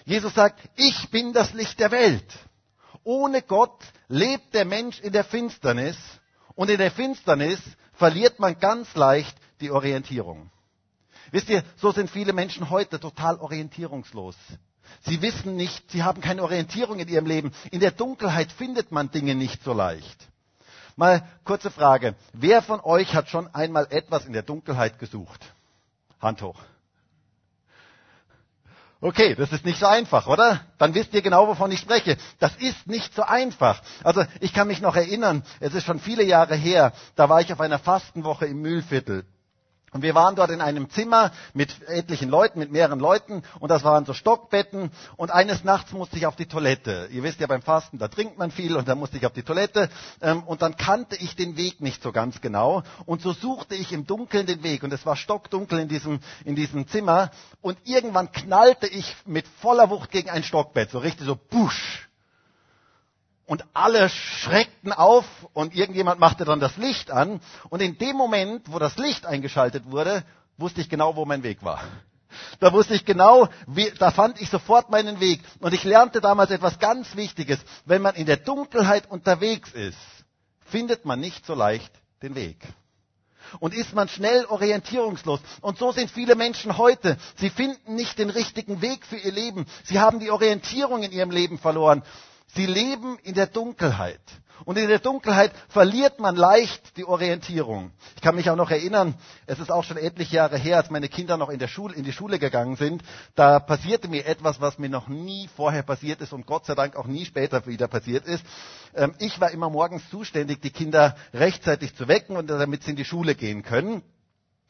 Jesus 0.05 0.35
sagt, 0.35 0.61
ich 0.77 1.11
bin 1.11 1.33
das 1.33 1.53
Licht 1.55 1.81
der 1.81 1.91
Welt. 1.91 2.27
Ohne 3.05 3.43
Gott 3.43 3.83
lebt 4.09 4.55
der 4.55 4.65
Mensch 4.65 5.01
in 5.01 5.13
der 5.13 5.25
Finsternis 5.25 5.97
und 6.55 6.71
in 6.71 6.79
der 6.79 6.91
Finsternis 6.91 7.61
verliert 7.95 8.39
man 8.39 8.59
ganz 8.59 8.95
leicht 8.95 9.37
die 9.61 9.71
Orientierung. 9.71 10.51
Wisst 11.31 11.49
ihr, 11.49 11.65
so 11.77 11.91
sind 11.91 12.11
viele 12.11 12.33
Menschen 12.33 12.71
heute 12.71 13.01
total 13.01 13.39
orientierungslos. 13.39 14.37
Sie 15.07 15.21
wissen 15.23 15.57
nicht, 15.57 15.91
sie 15.91 16.03
haben 16.03 16.21
keine 16.21 16.43
Orientierung 16.43 16.99
in 16.99 17.09
ihrem 17.09 17.27
Leben. 17.27 17.53
In 17.71 17.81
der 17.81 17.91
Dunkelheit 17.91 18.53
findet 18.53 18.93
man 18.93 19.11
Dinge 19.11 19.35
nicht 19.35 19.63
so 19.63 19.73
leicht. 19.73 20.29
Mal 20.97 21.27
kurze 21.45 21.71
Frage. 21.71 22.15
Wer 22.33 22.63
von 22.63 22.81
euch 22.81 23.15
hat 23.15 23.29
schon 23.29 23.53
einmal 23.53 23.87
etwas 23.91 24.27
in 24.27 24.33
der 24.33 24.43
Dunkelheit 24.43 24.99
gesucht? 24.99 25.41
Hand 26.21 26.41
hoch. 26.43 26.61
Okay, 29.05 29.35
das 29.35 29.53
ist 29.53 29.67
nicht 29.67 29.79
so 29.79 29.85
einfach, 29.85 30.27
oder? 30.29 30.63
Dann 30.79 30.95
wisst 30.95 31.13
ihr 31.13 31.21
genau, 31.21 31.47
wovon 31.47 31.71
ich 31.71 31.81
spreche. 31.81 32.17
Das 32.39 32.57
ist 32.57 32.87
nicht 32.87 33.15
so 33.15 33.23
einfach. 33.23 33.83
Also 34.03 34.25
ich 34.41 34.55
kann 34.55 34.67
mich 34.67 34.81
noch 34.81 34.97
erinnern, 34.97 35.43
es 35.61 35.75
ist 35.75 35.85
schon 35.85 36.01
viele 36.01 36.25
Jahre 36.25 36.55
her, 36.55 36.95
da 37.15 37.29
war 37.29 37.43
ich 37.43 37.53
auf 37.53 37.61
einer 37.61 37.79
Fastenwoche 37.79 38.47
im 38.47 38.63
Mühlviertel. 38.63 39.27
Und 39.95 40.03
wir 40.03 40.17
waren 40.17 40.35
dort 40.35 40.51
in 40.51 40.61
einem 40.61 40.91
Zimmer 40.91 41.31
mit 41.53 41.71
etlichen 41.87 42.29
Leuten, 42.29 42.59
mit 42.59 42.73
mehreren 42.73 42.99
Leuten. 42.99 43.45
Und 43.61 43.69
das 43.69 43.85
waren 43.85 44.05
so 44.05 44.13
Stockbetten. 44.13 44.91
Und 45.17 45.31
eines 45.31 45.63
Nachts 45.63 45.93
musste 45.93 46.17
ich 46.17 46.27
auf 46.27 46.35
die 46.35 46.47
Toilette. 46.47 47.09
Ihr 47.13 47.23
wisst 47.23 47.39
ja 47.39 47.47
beim 47.47 47.63
Fasten, 47.63 47.99
da 47.99 48.09
trinkt 48.09 48.37
man 48.37 48.51
viel 48.51 48.77
und 48.77 48.89
da 48.89 48.97
musste 48.97 49.19
ich 49.19 49.25
auf 49.25 49.33
die 49.33 49.45
Toilette. 49.45 49.89
Ähm, 50.21 50.43
und 50.43 50.63
dann 50.63 50.77
kannte 50.77 51.15
ich 51.15 51.37
den 51.37 51.57
Weg 51.57 51.81
nicht 51.81 52.03
so 52.03 52.11
ganz 52.11 52.41
genau. 52.41 52.83
Und 53.07 53.23
so 53.23 53.33
suchte 53.33 53.77
ich 53.77 53.93
im 53.93 54.05
Dunkeln 54.05 54.47
den 54.47 54.65
Weg. 54.65 54.83
Und 54.83 54.93
es 54.93 55.07
war 55.07 55.15
stockdunkel 55.15 55.79
in 55.79 55.87
diesem, 55.87 56.19
in 56.45 56.57
diesem 56.57 56.89
Zimmer. 56.89 57.31
Und 57.61 57.79
irgendwann 57.85 58.33
knallte 58.33 58.89
ich 58.89 59.15
mit 59.27 59.47
voller 59.47 59.91
Wucht 59.91 60.11
gegen 60.11 60.29
ein 60.29 60.43
Stockbett. 60.43 60.91
So 60.91 60.99
richtig 60.99 61.25
so 61.25 61.37
busch. 61.37 62.09
Und 63.47 63.65
alle 63.75 64.09
schreckten 64.09 64.93
auf 64.93 65.27
und 65.53 65.75
irgendjemand 65.75 66.19
machte 66.19 66.45
dann 66.45 66.61
das 66.61 66.77
Licht 66.79 67.11
an. 67.11 67.41
Und 67.69 67.81
in 67.83 67.99
dem 67.99 68.17
Moment, 68.17 68.73
wo 68.73 68.79
das 68.79 68.97
Licht 68.97 69.27
eingeschaltet 69.27 69.91
wurde, 69.91 70.25
wusste 70.57 70.81
ich 70.81 70.89
genau, 70.89 71.17
wo 71.17 71.27
mein 71.27 71.43
Weg 71.43 71.63
war. 71.63 71.81
Da 72.61 72.73
wusste 72.73 72.95
ich 72.95 73.05
genau, 73.05 73.49
wie, 73.67 73.91
da 73.99 74.11
fand 74.11 74.41
ich 74.41 74.51
sofort 74.51 74.91
meinen 74.91 75.21
Weg. 75.21 75.41
Und 75.61 75.75
ich 75.75 75.85
lernte 75.85 76.21
damals 76.21 76.51
etwas 76.51 76.79
ganz 76.79 77.17
Wichtiges. 77.17 77.59
Wenn 77.85 78.03
man 78.03 78.15
in 78.15 78.27
der 78.27 78.39
Dunkelheit 78.39 79.11
unterwegs 79.11 79.73
ist, 79.73 79.99
findet 80.65 81.05
man 81.05 81.21
nicht 81.21 81.47
so 81.47 81.55
leicht 81.55 81.93
den 82.23 82.35
Weg. 82.35 82.57
Und 83.61 83.75
ist 83.75 83.95
man 83.95 84.09
schnell 84.09 84.47
orientierungslos. 84.47 85.41
Und 85.61 85.79
so 85.79 85.93
sind 85.93 86.11
viele 86.11 86.35
Menschen 86.35 86.79
heute. 86.79 87.19
Sie 87.37 87.51
finden 87.51 87.95
nicht 87.95 88.19
den 88.19 88.31
richtigen 88.31 88.81
Weg 88.81 89.05
für 89.07 89.17
ihr 89.17 89.33
Leben. 89.33 89.67
Sie 89.85 90.01
haben 90.01 90.19
die 90.19 90.31
Orientierung 90.31 91.03
in 91.03 91.13
ihrem 91.13 91.31
Leben 91.31 91.59
verloren. 91.59 92.03
Sie 92.55 92.67
leben 92.67 93.19
in 93.23 93.35
der 93.35 93.47
Dunkelheit. 93.47 94.21
Und 94.65 94.79
in 94.79 94.89
der 94.89 95.01
Dunkelheit 95.01 95.53
verliert 95.69 96.21
man 96.21 96.37
leicht 96.37 96.97
die 96.97 97.05
Orientierung. 97.05 97.91
Ich 98.15 98.23
kann 98.23 98.37
mich 98.37 98.49
auch 98.49 98.57
noch 98.57 98.71
erinnern, 98.71 99.15
es 99.47 99.59
ist 99.59 99.71
auch 99.71 99.83
schon 99.85 99.97
etliche 99.97 100.37
Jahre 100.37 100.57
her, 100.57 100.77
als 100.77 100.91
meine 100.91 101.09
Kinder 101.09 101.37
noch 101.37 101.51
in, 101.51 101.59
der 101.59 101.67
Schule, 101.69 101.95
in 101.95 102.05
die 102.05 102.13
Schule 102.13 102.39
gegangen 102.39 102.77
sind. 102.77 103.03
Da 103.35 103.59
passierte 103.59 104.09
mir 104.09 104.27
etwas, 104.27 104.61
was 104.61 104.79
mir 104.79 104.89
noch 104.89 105.09
nie 105.09 105.49
vorher 105.57 105.83
passiert 105.83 106.21
ist 106.21 106.33
und 106.33 106.47
Gott 106.47 106.67
sei 106.67 106.75
Dank 106.75 106.97
auch 106.97 107.07
nie 107.07 107.25
später 107.27 107.67
wieder 107.67 107.89
passiert 107.89 108.27
ist. 108.27 108.45
Ähm, 108.95 109.15
ich 109.19 109.41
war 109.41 109.51
immer 109.51 109.69
morgens 109.69 110.09
zuständig, 110.09 110.63
die 110.63 110.71
Kinder 110.71 111.17
rechtzeitig 111.35 111.95
zu 111.97 112.07
wecken 112.09 112.37
und 112.37 112.49
damit 112.49 112.85
sie 112.85 112.91
in 112.91 112.97
die 112.97 113.05
Schule 113.05 113.35
gehen 113.35 113.63
können. 113.65 114.03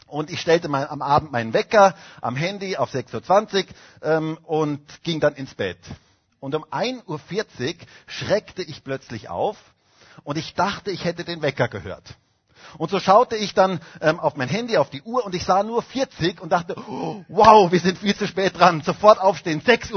Und 0.07 0.31
ich 0.31 0.41
stellte 0.41 0.69
mal 0.69 0.88
am 0.88 1.03
Abend 1.03 1.31
meinen 1.31 1.53
Wecker 1.53 1.95
am 2.21 2.37
Handy 2.37 2.76
auf 2.76 2.93
6.20 2.93 3.55
Uhr 3.57 3.64
ähm, 4.03 4.38
und 4.45 4.81
ging 5.03 5.21
dann 5.21 5.35
ins 5.35 5.55
Bett. 5.55 5.79
Und 6.44 6.54
um 6.54 6.64
1.40 6.66 7.06
Uhr 7.08 7.74
schreckte 8.06 8.62
ich 8.62 8.84
plötzlich 8.84 9.30
auf 9.30 9.56
und 10.24 10.36
ich 10.36 10.52
dachte, 10.52 10.90
ich 10.90 11.06
hätte 11.06 11.24
den 11.24 11.40
Wecker 11.40 11.68
gehört. 11.68 12.16
Und 12.76 12.90
so 12.90 13.00
schaute 13.00 13.34
ich 13.34 13.54
dann 13.54 13.80
ähm, 14.02 14.20
auf 14.20 14.36
mein 14.36 14.50
Handy, 14.50 14.76
auf 14.76 14.90
die 14.90 15.00
Uhr 15.00 15.24
und 15.24 15.34
ich 15.34 15.42
sah 15.42 15.62
nur 15.62 15.80
40 15.80 16.42
und 16.42 16.50
dachte, 16.52 16.76
oh, 16.86 17.24
wow, 17.28 17.72
wir 17.72 17.80
sind 17.80 17.96
viel 17.96 18.14
zu 18.14 18.26
spät 18.26 18.58
dran. 18.58 18.82
Sofort 18.82 19.22
aufstehen, 19.22 19.62
6.40 19.62 19.94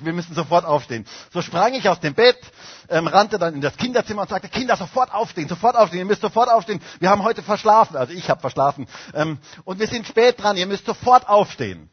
Uhr, 0.00 0.06
wir 0.06 0.12
müssen 0.12 0.34
sofort 0.34 0.64
aufstehen. 0.64 1.06
So 1.32 1.42
sprang 1.42 1.74
ich 1.74 1.88
aus 1.88 2.00
dem 2.00 2.14
Bett, 2.14 2.38
ähm, 2.88 3.06
rannte 3.06 3.38
dann 3.38 3.54
in 3.54 3.60
das 3.60 3.76
Kinderzimmer 3.76 4.22
und 4.22 4.30
sagte, 4.30 4.48
Kinder, 4.48 4.76
sofort 4.76 5.14
aufstehen, 5.14 5.46
sofort 5.46 5.76
aufstehen, 5.76 6.00
ihr 6.00 6.06
müsst 6.06 6.22
sofort 6.22 6.48
aufstehen. 6.50 6.80
Wir 6.98 7.10
haben 7.10 7.22
heute 7.22 7.44
verschlafen, 7.44 7.96
also 7.96 8.12
ich 8.12 8.28
habe 8.28 8.40
verschlafen. 8.40 8.88
Ähm, 9.14 9.38
und 9.64 9.78
wir 9.78 9.86
sind 9.86 10.08
spät 10.08 10.42
dran, 10.42 10.56
ihr 10.56 10.66
müsst 10.66 10.86
sofort 10.86 11.28
aufstehen. 11.28 11.88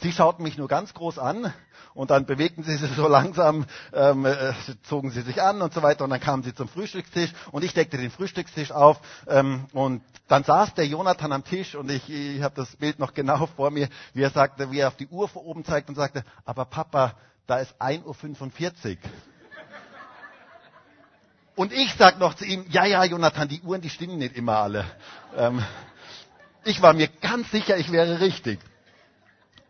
Sie 0.00 0.10
schauten 0.10 0.42
mich 0.42 0.56
nur 0.56 0.68
ganz 0.68 0.94
groß 0.94 1.18
an 1.18 1.52
und 1.94 2.10
dann 2.10 2.26
bewegten 2.26 2.62
sie 2.64 2.76
sich 2.76 2.90
so 2.92 3.08
langsam, 3.08 3.66
ähm, 3.92 4.24
äh, 4.26 4.52
zogen 4.82 5.10
sie 5.10 5.22
sich 5.22 5.42
an 5.42 5.62
und 5.62 5.74
so 5.74 5.82
weiter 5.82 6.04
und 6.04 6.10
dann 6.10 6.20
kamen 6.20 6.42
sie 6.42 6.54
zum 6.54 6.68
Frühstückstisch 6.68 7.32
und 7.50 7.64
ich 7.64 7.74
deckte 7.74 7.96
den 7.96 8.10
Frühstückstisch 8.10 8.72
auf 8.72 9.00
ähm, 9.28 9.66
und 9.72 10.02
dann 10.28 10.44
saß 10.44 10.74
der 10.74 10.86
Jonathan 10.86 11.32
am 11.32 11.44
Tisch 11.44 11.74
und 11.74 11.90
ich, 11.90 12.08
ich 12.08 12.42
habe 12.42 12.54
das 12.54 12.74
Bild 12.76 12.98
noch 12.98 13.14
genau 13.14 13.46
vor 13.46 13.70
mir, 13.70 13.88
wie 14.14 14.22
er 14.22 14.30
sagte, 14.30 14.70
wie 14.70 14.78
er 14.78 14.88
auf 14.88 14.96
die 14.96 15.08
Uhr 15.08 15.28
vor 15.28 15.44
oben 15.44 15.64
zeigt 15.64 15.88
und 15.88 15.94
sagte, 15.94 16.24
aber 16.44 16.64
Papa, 16.64 17.14
da 17.46 17.58
ist 17.58 17.74
1.45 17.80 18.92
Uhr. 18.92 18.96
Und 21.54 21.72
ich 21.72 21.94
sag 21.98 22.18
noch 22.18 22.34
zu 22.34 22.46
ihm, 22.46 22.64
ja, 22.70 22.86
ja, 22.86 23.04
Jonathan, 23.04 23.46
die 23.46 23.60
Uhren, 23.60 23.82
die 23.82 23.90
stimmen 23.90 24.16
nicht 24.16 24.36
immer 24.36 24.56
alle. 24.58 24.86
Ähm, 25.36 25.62
ich 26.64 26.80
war 26.80 26.94
mir 26.94 27.08
ganz 27.08 27.50
sicher, 27.50 27.76
ich 27.76 27.92
wäre 27.92 28.20
richtig. 28.20 28.58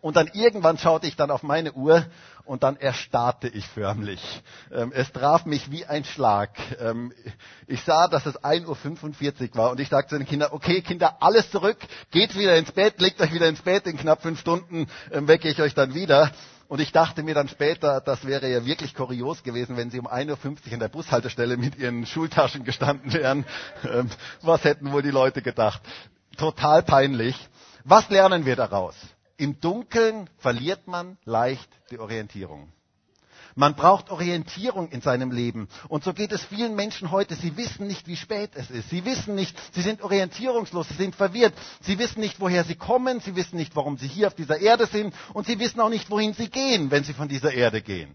Und 0.02 0.16
dann 0.16 0.28
irgendwann 0.32 0.78
schaute 0.78 1.06
ich 1.06 1.14
dann 1.14 1.30
auf 1.30 1.44
meine 1.44 1.72
Uhr 1.74 2.04
und 2.44 2.64
dann 2.64 2.76
erstarrte 2.76 3.46
ich 3.46 3.64
förmlich. 3.68 4.42
Ähm, 4.72 4.90
es 4.92 5.12
traf 5.12 5.46
mich 5.46 5.70
wie 5.70 5.86
ein 5.86 6.04
Schlag. 6.04 6.50
Ähm, 6.80 7.12
ich 7.68 7.84
sah, 7.84 8.08
dass 8.08 8.26
es 8.26 8.36
1.45 8.42 9.50
Uhr 9.52 9.56
war 9.56 9.70
und 9.70 9.78
ich 9.78 9.88
sagte 9.88 10.10
zu 10.10 10.18
den 10.18 10.26
Kindern, 10.26 10.50
okay 10.50 10.82
Kinder, 10.82 11.18
alles 11.20 11.52
zurück, 11.52 11.78
geht 12.10 12.36
wieder 12.36 12.56
ins 12.56 12.72
Bett, 12.72 13.00
legt 13.00 13.20
euch 13.20 13.32
wieder 13.32 13.48
ins 13.48 13.62
Bett, 13.62 13.86
in 13.86 13.96
knapp 13.96 14.22
fünf 14.22 14.40
Stunden 14.40 14.88
ähm, 15.12 15.28
wecke 15.28 15.48
ich 15.48 15.62
euch 15.62 15.72
dann 15.72 15.94
wieder. 15.94 16.32
Und 16.66 16.80
ich 16.80 16.90
dachte 16.90 17.22
mir 17.22 17.34
dann 17.36 17.46
später, 17.46 18.00
das 18.00 18.26
wäre 18.26 18.50
ja 18.50 18.66
wirklich 18.66 18.96
kurios 18.96 19.44
gewesen, 19.44 19.76
wenn 19.76 19.90
sie 19.90 20.00
um 20.00 20.08
1.50 20.08 20.66
Uhr 20.66 20.72
in 20.72 20.80
der 20.80 20.88
Bushaltestelle 20.88 21.56
mit 21.56 21.76
ihren 21.76 22.06
Schultaschen 22.06 22.64
gestanden 22.64 23.12
wären. 23.12 23.44
Was 24.40 24.64
hätten 24.64 24.90
wohl 24.90 25.02
die 25.02 25.10
Leute 25.10 25.42
gedacht? 25.42 25.80
Total 26.38 26.82
peinlich. 26.82 27.36
Was 27.84 28.08
lernen 28.08 28.46
wir 28.46 28.56
daraus? 28.56 28.94
Im 29.42 29.58
Dunkeln 29.60 30.30
verliert 30.38 30.86
man 30.86 31.18
leicht 31.24 31.68
die 31.90 31.98
Orientierung. 31.98 32.72
Man 33.56 33.74
braucht 33.74 34.08
Orientierung 34.10 34.88
in 34.90 35.00
seinem 35.00 35.32
Leben. 35.32 35.68
Und 35.88 36.04
so 36.04 36.14
geht 36.14 36.30
es 36.30 36.44
vielen 36.44 36.76
Menschen 36.76 37.10
heute. 37.10 37.34
Sie 37.34 37.56
wissen 37.56 37.88
nicht, 37.88 38.06
wie 38.06 38.14
spät 38.14 38.52
es 38.54 38.70
ist. 38.70 38.90
Sie 38.90 39.04
wissen 39.04 39.34
nicht, 39.34 39.58
sie 39.74 39.82
sind 39.82 40.00
orientierungslos, 40.00 40.90
sie 40.90 40.94
sind 40.94 41.16
verwirrt. 41.16 41.54
Sie 41.80 41.98
wissen 41.98 42.20
nicht, 42.20 42.38
woher 42.38 42.62
sie 42.62 42.76
kommen. 42.76 43.18
Sie 43.18 43.34
wissen 43.34 43.56
nicht, 43.56 43.74
warum 43.74 43.98
sie 43.98 44.06
hier 44.06 44.28
auf 44.28 44.36
dieser 44.36 44.60
Erde 44.60 44.86
sind. 44.86 45.12
Und 45.34 45.48
sie 45.48 45.58
wissen 45.58 45.80
auch 45.80 45.88
nicht, 45.88 46.08
wohin 46.08 46.34
sie 46.34 46.48
gehen, 46.48 46.92
wenn 46.92 47.02
sie 47.02 47.12
von 47.12 47.26
dieser 47.26 47.52
Erde 47.52 47.82
gehen. 47.82 48.14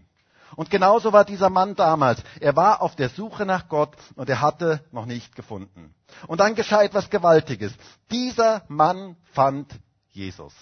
Und 0.56 0.70
genauso 0.70 1.12
war 1.12 1.26
dieser 1.26 1.50
Mann 1.50 1.76
damals. 1.76 2.22
Er 2.40 2.56
war 2.56 2.80
auf 2.80 2.96
der 2.96 3.10
Suche 3.10 3.44
nach 3.44 3.68
Gott 3.68 3.94
und 4.14 4.30
er 4.30 4.40
hatte 4.40 4.82
noch 4.92 5.04
nicht 5.04 5.36
gefunden. 5.36 5.94
Und 6.26 6.40
dann 6.40 6.54
geschah 6.54 6.82
etwas 6.82 7.10
Gewaltiges. 7.10 7.74
Dieser 8.10 8.64
Mann 8.68 9.16
fand 9.34 9.70
Jesus. 10.08 10.54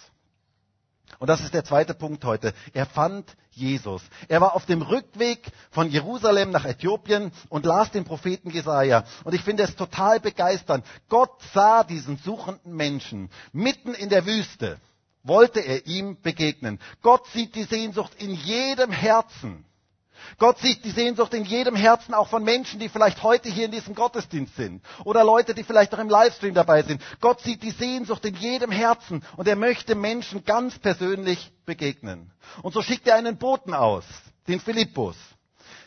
Und 1.18 1.28
das 1.28 1.40
ist 1.40 1.54
der 1.54 1.64
zweite 1.64 1.94
Punkt 1.94 2.24
heute. 2.24 2.52
Er 2.74 2.86
fand 2.86 3.36
Jesus. 3.50 4.02
Er 4.28 4.40
war 4.40 4.54
auf 4.54 4.66
dem 4.66 4.82
Rückweg 4.82 5.50
von 5.70 5.90
Jerusalem 5.90 6.50
nach 6.50 6.64
Äthiopien 6.64 7.32
und 7.48 7.64
las 7.64 7.90
den 7.90 8.04
Propheten 8.04 8.50
Jesaja. 8.50 9.04
Und 9.24 9.34
ich 9.34 9.42
finde 9.42 9.62
es 9.62 9.76
total 9.76 10.20
begeisternd. 10.20 10.84
Gott 11.08 11.40
sah 11.54 11.84
diesen 11.84 12.18
suchenden 12.18 12.74
Menschen 12.74 13.30
mitten 13.52 13.94
in 13.94 14.10
der 14.10 14.26
Wüste. 14.26 14.78
Wollte 15.22 15.60
er 15.60 15.86
ihm 15.86 16.20
begegnen. 16.20 16.78
Gott 17.02 17.26
sieht 17.28 17.54
die 17.54 17.64
Sehnsucht 17.64 18.14
in 18.18 18.32
jedem 18.32 18.90
Herzen. 18.90 19.64
Gott 20.38 20.58
sieht 20.58 20.84
die 20.84 20.90
Sehnsucht 20.90 21.34
in 21.34 21.44
jedem 21.44 21.76
Herzen, 21.76 22.14
auch 22.14 22.28
von 22.28 22.44
Menschen, 22.44 22.80
die 22.80 22.88
vielleicht 22.88 23.22
heute 23.22 23.48
hier 23.48 23.66
in 23.66 23.70
diesem 23.70 23.94
Gottesdienst 23.94 24.56
sind 24.56 24.82
oder 25.04 25.24
Leute, 25.24 25.54
die 25.54 25.64
vielleicht 25.64 25.94
auch 25.94 25.98
im 25.98 26.08
Livestream 26.08 26.54
dabei 26.54 26.82
sind. 26.82 27.02
Gott 27.20 27.40
sieht 27.40 27.62
die 27.62 27.70
Sehnsucht 27.70 28.24
in 28.24 28.34
jedem 28.36 28.70
Herzen 28.70 29.22
und 29.36 29.48
er 29.48 29.56
möchte 29.56 29.94
Menschen 29.94 30.44
ganz 30.44 30.78
persönlich 30.78 31.52
begegnen. 31.64 32.32
Und 32.62 32.72
so 32.74 32.82
schickt 32.82 33.06
er 33.06 33.16
einen 33.16 33.38
Boten 33.38 33.74
aus, 33.74 34.04
den 34.48 34.60
Philippus. 34.60 35.16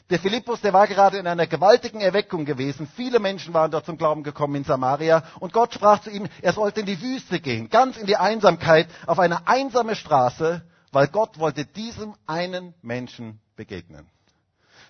Der 0.09 0.17
Philippus, 0.19 0.61
der 0.61 0.73
war 0.73 0.87
gerade 0.87 1.17
in 1.19 1.27
einer 1.27 1.45
gewaltigen 1.45 2.01
Erweckung 2.01 2.43
gewesen. 2.43 2.87
Viele 2.95 3.19
Menschen 3.19 3.53
waren 3.53 3.69
dort 3.69 3.85
zum 3.85 3.97
Glauben 3.97 4.23
gekommen 4.23 4.55
in 4.55 4.63
Samaria. 4.63 5.23
Und 5.39 5.53
Gott 5.53 5.75
sprach 5.75 6.01
zu 6.01 6.09
ihm, 6.09 6.27
er 6.41 6.53
sollte 6.53 6.79
in 6.79 6.87
die 6.87 6.99
Wüste 6.99 7.39
gehen, 7.39 7.69
ganz 7.69 7.95
in 7.95 8.07
die 8.07 8.17
Einsamkeit, 8.17 8.87
auf 9.05 9.19
eine 9.19 9.47
einsame 9.47 9.95
Straße, 9.95 10.63
weil 10.91 11.07
Gott 11.09 11.37
wollte 11.37 11.65
diesem 11.65 12.15
einen 12.25 12.73
Menschen 12.81 13.39
begegnen. 13.55 14.07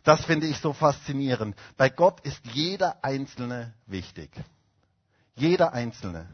Das 0.04 0.24
finde 0.26 0.48
ich 0.48 0.58
so 0.60 0.74
faszinierend. 0.74 1.56
Bei 1.78 1.90
Gott 1.90 2.22
ist 2.22 2.46
jeder 2.54 3.04
Einzelne 3.04 3.74
wichtig. 3.86 4.30
Jeder 5.36 5.74
Einzelne. 5.74 6.28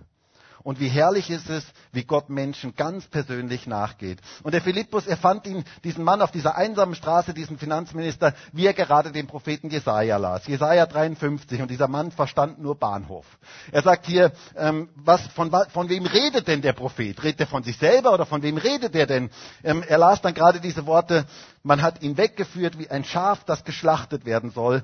Und 0.65 0.79
wie 0.79 0.87
herrlich 0.87 1.29
ist 1.29 1.47
es, 1.47 1.63
wie 1.91 2.05
Gott 2.05 2.29
Menschen 2.29 2.75
ganz 2.75 3.05
persönlich 3.05 3.67
nachgeht. 3.67 4.17
Und 4.41 4.53
der 4.55 4.63
Philippus, 4.63 5.05
er 5.05 5.15
fand 5.15 5.45
ihn, 5.45 5.63
diesen 5.83 6.03
Mann 6.03 6.23
auf 6.23 6.31
dieser 6.31 6.55
einsamen 6.55 6.95
Straße, 6.95 7.35
diesen 7.35 7.59
Finanzminister, 7.59 8.33
wie 8.51 8.65
er 8.65 8.73
gerade 8.73 9.11
den 9.11 9.27
Propheten 9.27 9.69
Jesaja 9.69 10.17
las. 10.17 10.47
Jesaja 10.47 10.87
53. 10.87 11.61
Und 11.61 11.69
dieser 11.69 11.87
Mann 11.87 12.11
verstand 12.11 12.57
nur 12.59 12.79
Bahnhof. 12.79 13.27
Er 13.71 13.83
sagt 13.83 14.07
hier, 14.07 14.31
ähm, 14.55 14.89
was, 14.95 15.21
von, 15.27 15.51
von 15.69 15.87
wem 15.87 16.07
redet 16.07 16.47
denn 16.47 16.63
der 16.63 16.73
Prophet? 16.73 17.23
Redet 17.23 17.41
er 17.41 17.47
von 17.47 17.61
sich 17.61 17.77
selber 17.77 18.11
oder 18.11 18.25
von 18.25 18.41
wem 18.41 18.57
redet 18.57 18.95
er 18.95 19.05
denn? 19.05 19.29
Ähm, 19.63 19.83
er 19.87 19.99
las 19.99 20.23
dann 20.23 20.33
gerade 20.33 20.59
diese 20.59 20.87
Worte, 20.87 21.27
man 21.61 21.83
hat 21.83 22.01
ihn 22.01 22.17
weggeführt 22.17 22.79
wie 22.79 22.89
ein 22.89 23.03
Schaf, 23.03 23.43
das 23.43 23.65
geschlachtet 23.65 24.25
werden 24.25 24.49
soll. 24.49 24.83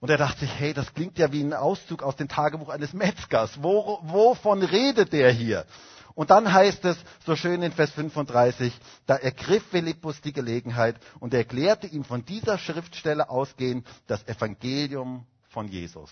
Und 0.00 0.08
er 0.08 0.16
dachte 0.16 0.40
sich, 0.40 0.58
hey, 0.58 0.72
das 0.72 0.94
klingt 0.94 1.18
ja 1.18 1.30
wie 1.30 1.42
ein 1.42 1.52
Auszug 1.52 2.02
aus 2.02 2.16
dem 2.16 2.28
Tagebuch 2.28 2.70
eines 2.70 2.94
Metzgers. 2.94 3.62
Wo, 3.62 4.00
wovon 4.02 4.62
redet 4.62 5.12
der 5.12 5.30
hier? 5.30 5.66
Und 6.14 6.30
dann 6.30 6.52
heißt 6.52 6.84
es 6.86 6.96
so 7.24 7.36
schön 7.36 7.62
in 7.62 7.72
Vers 7.72 7.90
35, 7.92 8.72
da 9.06 9.16
ergriff 9.16 9.62
Philippus 9.70 10.20
die 10.20 10.32
Gelegenheit 10.32 10.96
und 11.20 11.34
erklärte 11.34 11.86
ihm 11.86 12.04
von 12.04 12.24
dieser 12.24 12.58
Schriftstelle 12.58 13.28
ausgehend 13.28 13.86
das 14.06 14.26
Evangelium 14.26 15.26
von 15.50 15.68
Jesus. 15.68 16.10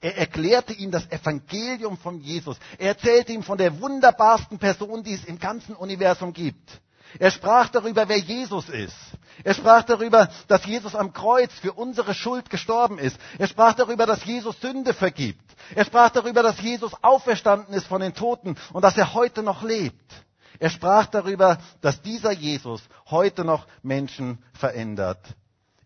Er 0.00 0.16
erklärte 0.18 0.72
ihm 0.72 0.90
das 0.90 1.10
Evangelium 1.10 1.96
von 1.98 2.20
Jesus. 2.20 2.58
Er 2.78 2.88
erzählte 2.88 3.32
ihm 3.32 3.42
von 3.42 3.58
der 3.58 3.80
wunderbarsten 3.80 4.58
Person, 4.58 5.02
die 5.02 5.14
es 5.14 5.24
im 5.24 5.38
ganzen 5.38 5.74
Universum 5.74 6.32
gibt. 6.32 6.80
Er 7.18 7.30
sprach 7.30 7.68
darüber, 7.70 8.08
wer 8.08 8.18
Jesus 8.18 8.68
ist. 8.68 8.96
Er 9.44 9.54
sprach 9.54 9.84
darüber, 9.84 10.28
dass 10.48 10.64
Jesus 10.66 10.94
am 10.94 11.12
Kreuz 11.12 11.52
für 11.52 11.72
unsere 11.72 12.14
Schuld 12.14 12.50
gestorben 12.50 12.98
ist. 12.98 13.18
Er 13.38 13.46
sprach 13.46 13.74
darüber, 13.74 14.06
dass 14.06 14.24
Jesus 14.24 14.60
Sünde 14.60 14.94
vergibt. 14.94 15.44
Er 15.74 15.84
sprach 15.84 16.10
darüber, 16.10 16.42
dass 16.42 16.60
Jesus 16.60 16.92
auferstanden 17.02 17.74
ist 17.74 17.86
von 17.86 18.00
den 18.00 18.14
Toten 18.14 18.56
und 18.72 18.82
dass 18.82 18.96
er 18.96 19.14
heute 19.14 19.42
noch 19.42 19.62
lebt. 19.62 20.12
Er 20.58 20.70
sprach 20.70 21.06
darüber, 21.06 21.58
dass 21.80 22.02
dieser 22.02 22.32
Jesus 22.32 22.82
heute 23.10 23.44
noch 23.44 23.66
Menschen 23.82 24.42
verändert. 24.52 25.20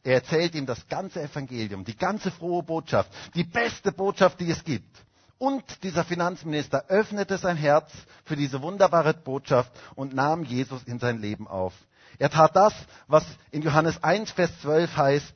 Er 0.02 0.14
erzählt 0.14 0.54
ihm 0.54 0.66
das 0.66 0.86
ganze 0.88 1.22
Evangelium, 1.22 1.84
die 1.84 1.96
ganze 1.96 2.30
frohe 2.30 2.62
Botschaft, 2.62 3.10
die 3.34 3.44
beste 3.44 3.92
Botschaft, 3.92 4.40
die 4.40 4.50
es 4.50 4.64
gibt. 4.64 4.98
Und 5.38 5.82
dieser 5.82 6.04
Finanzminister 6.04 6.86
öffnete 6.88 7.38
sein 7.38 7.56
Herz 7.56 7.90
für 8.24 8.36
diese 8.36 8.62
wunderbare 8.62 9.14
Botschaft 9.14 9.72
und 9.94 10.14
nahm 10.14 10.44
Jesus 10.44 10.82
in 10.84 10.98
sein 10.98 11.20
Leben 11.20 11.46
auf. 11.48 11.72
Er 12.18 12.30
tat 12.30 12.54
das, 12.54 12.74
was 13.06 13.24
in 13.50 13.62
Johannes 13.62 14.02
1, 14.02 14.30
Vers 14.30 14.50
12 14.60 14.96
heißt, 14.96 15.34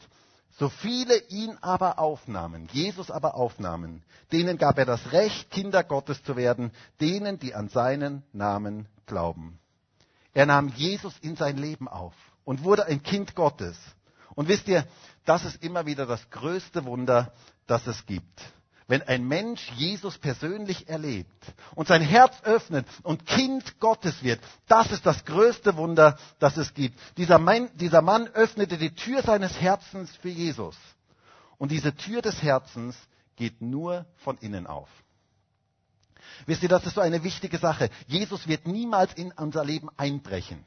so 0.58 0.68
viele 0.68 1.16
ihn 1.28 1.56
aber 1.60 1.98
aufnahmen, 1.98 2.68
Jesus 2.72 3.10
aber 3.10 3.36
aufnahmen, 3.36 4.02
denen 4.32 4.58
gab 4.58 4.78
er 4.78 4.86
das 4.86 5.12
Recht, 5.12 5.50
Kinder 5.50 5.84
Gottes 5.84 6.22
zu 6.24 6.36
werden, 6.36 6.72
denen, 7.00 7.38
die 7.38 7.54
an 7.54 7.68
seinen 7.68 8.24
Namen 8.32 8.88
glauben. 9.06 9.60
Er 10.34 10.46
nahm 10.46 10.68
Jesus 10.68 11.16
in 11.20 11.36
sein 11.36 11.56
Leben 11.56 11.88
auf 11.88 12.14
und 12.44 12.64
wurde 12.64 12.86
ein 12.86 13.02
Kind 13.02 13.34
Gottes. 13.34 13.76
Und 14.34 14.48
wisst 14.48 14.68
ihr, 14.68 14.84
das 15.24 15.44
ist 15.44 15.62
immer 15.62 15.86
wieder 15.86 16.06
das 16.06 16.28
größte 16.30 16.84
Wunder, 16.84 17.32
das 17.66 17.86
es 17.86 18.04
gibt 18.06 18.40
wenn 18.88 19.02
ein 19.02 19.28
Mensch 19.28 19.70
Jesus 19.76 20.16
persönlich 20.18 20.88
erlebt 20.88 21.30
und 21.74 21.88
sein 21.88 22.00
Herz 22.00 22.34
öffnet 22.42 22.86
und 23.02 23.26
Kind 23.26 23.78
Gottes 23.80 24.22
wird, 24.22 24.40
das 24.66 24.90
ist 24.90 25.04
das 25.04 25.26
größte 25.26 25.76
Wunder, 25.76 26.18
das 26.38 26.56
es 26.56 26.72
gibt. 26.72 26.98
Dieser 27.18 27.38
Mann, 27.38 27.70
dieser 27.74 28.00
Mann 28.00 28.26
öffnete 28.28 28.78
die 28.78 28.94
Tür 28.94 29.22
seines 29.22 29.60
Herzens 29.60 30.10
für 30.16 30.30
Jesus. 30.30 30.74
Und 31.58 31.70
diese 31.70 31.94
Tür 31.94 32.22
des 32.22 32.42
Herzens 32.42 32.96
geht 33.36 33.60
nur 33.60 34.06
von 34.16 34.38
innen 34.38 34.66
auf. 34.66 34.88
Wisst 36.46 36.62
ihr, 36.62 36.68
das 36.68 36.86
ist 36.86 36.94
so 36.94 37.00
eine 37.02 37.22
wichtige 37.22 37.58
Sache. 37.58 37.90
Jesus 38.06 38.48
wird 38.48 38.66
niemals 38.66 39.12
in 39.14 39.32
unser 39.32 39.64
Leben 39.64 39.88
einbrechen. 39.98 40.64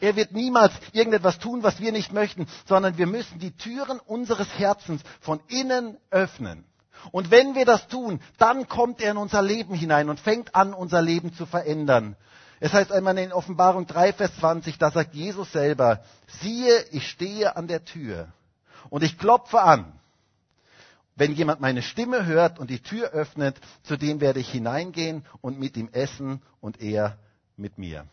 Er 0.00 0.16
wird 0.16 0.32
niemals 0.32 0.72
irgendetwas 0.92 1.38
tun, 1.38 1.62
was 1.62 1.78
wir 1.78 1.92
nicht 1.92 2.12
möchten, 2.12 2.48
sondern 2.66 2.98
wir 2.98 3.06
müssen 3.06 3.38
die 3.38 3.52
Türen 3.52 4.00
unseres 4.00 4.48
Herzens 4.58 5.02
von 5.20 5.40
innen 5.48 5.98
öffnen. 6.10 6.64
Und 7.12 7.30
wenn 7.30 7.54
wir 7.54 7.64
das 7.64 7.88
tun, 7.88 8.20
dann 8.38 8.68
kommt 8.68 9.00
er 9.00 9.12
in 9.12 9.16
unser 9.16 9.42
Leben 9.42 9.74
hinein 9.74 10.08
und 10.08 10.20
fängt 10.20 10.54
an, 10.54 10.74
unser 10.74 11.02
Leben 11.02 11.34
zu 11.34 11.46
verändern. 11.46 12.16
Es 12.60 12.72
heißt 12.72 12.92
einmal 12.92 13.18
in 13.18 13.32
Offenbarung 13.32 13.86
3, 13.86 14.12
Vers 14.12 14.36
20, 14.36 14.78
da 14.78 14.90
sagt 14.90 15.14
Jesus 15.14 15.52
selber, 15.52 16.02
siehe, 16.40 16.84
ich 16.92 17.08
stehe 17.08 17.56
an 17.56 17.66
der 17.66 17.84
Tür 17.84 18.28
und 18.90 19.02
ich 19.02 19.18
klopfe 19.18 19.60
an. 19.60 19.92
Wenn 21.16 21.32
jemand 21.32 21.60
meine 21.60 21.82
Stimme 21.82 22.26
hört 22.26 22.58
und 22.58 22.70
die 22.70 22.80
Tür 22.80 23.10
öffnet, 23.10 23.56
zu 23.82 23.96
dem 23.96 24.20
werde 24.20 24.40
ich 24.40 24.50
hineingehen 24.50 25.24
und 25.40 25.58
mit 25.58 25.76
ihm 25.76 25.88
essen 25.92 26.42
und 26.60 26.80
er 26.80 27.18
mit 27.56 27.78
mir. 27.78 28.06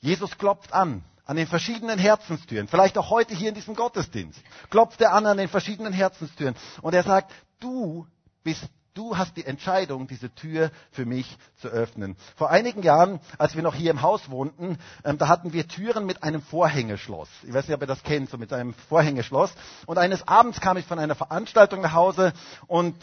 Jesus 0.00 0.36
klopft 0.36 0.72
an 0.72 1.02
an 1.28 1.36
den 1.36 1.46
verschiedenen 1.46 1.98
Herzenstüren, 1.98 2.66
vielleicht 2.68 2.96
auch 2.98 3.10
heute 3.10 3.34
hier 3.34 3.50
in 3.50 3.54
diesem 3.54 3.76
Gottesdienst, 3.76 4.40
klopft 4.70 5.00
er 5.02 5.12
an 5.12 5.26
an 5.26 5.36
den 5.36 5.48
verschiedenen 5.48 5.92
Herzenstüren 5.92 6.56
und 6.82 6.94
er 6.94 7.04
sagt, 7.04 7.30
du 7.60 8.06
bist 8.42 8.64
Du 8.94 9.16
hast 9.16 9.36
die 9.36 9.46
Entscheidung, 9.46 10.08
diese 10.08 10.28
Tür 10.34 10.72
für 10.90 11.06
mich 11.06 11.38
zu 11.60 11.68
öffnen. 11.68 12.16
Vor 12.34 12.50
einigen 12.50 12.82
Jahren, 12.82 13.20
als 13.38 13.54
wir 13.54 13.62
noch 13.62 13.76
hier 13.76 13.92
im 13.92 14.02
Haus 14.02 14.28
wohnten, 14.28 14.76
ähm, 15.04 15.18
da 15.18 15.28
hatten 15.28 15.52
wir 15.52 15.68
Türen 15.68 16.04
mit 16.04 16.24
einem 16.24 16.42
Vorhängeschloss. 16.42 17.28
Ich 17.46 17.54
weiß 17.54 17.68
nicht, 17.68 17.76
ob 17.76 17.80
ihr 17.80 17.86
das 17.86 18.02
kennt, 18.02 18.28
so 18.28 18.38
mit 18.38 18.52
einem 18.52 18.74
Vorhängeschloss. 18.74 19.52
Und 19.86 19.98
eines 19.98 20.26
Abends 20.26 20.60
kam 20.60 20.78
ich 20.78 20.84
von 20.84 20.98
einer 20.98 21.14
Veranstaltung 21.14 21.80
nach 21.80 21.92
Hause 21.92 22.32
und 22.66 22.96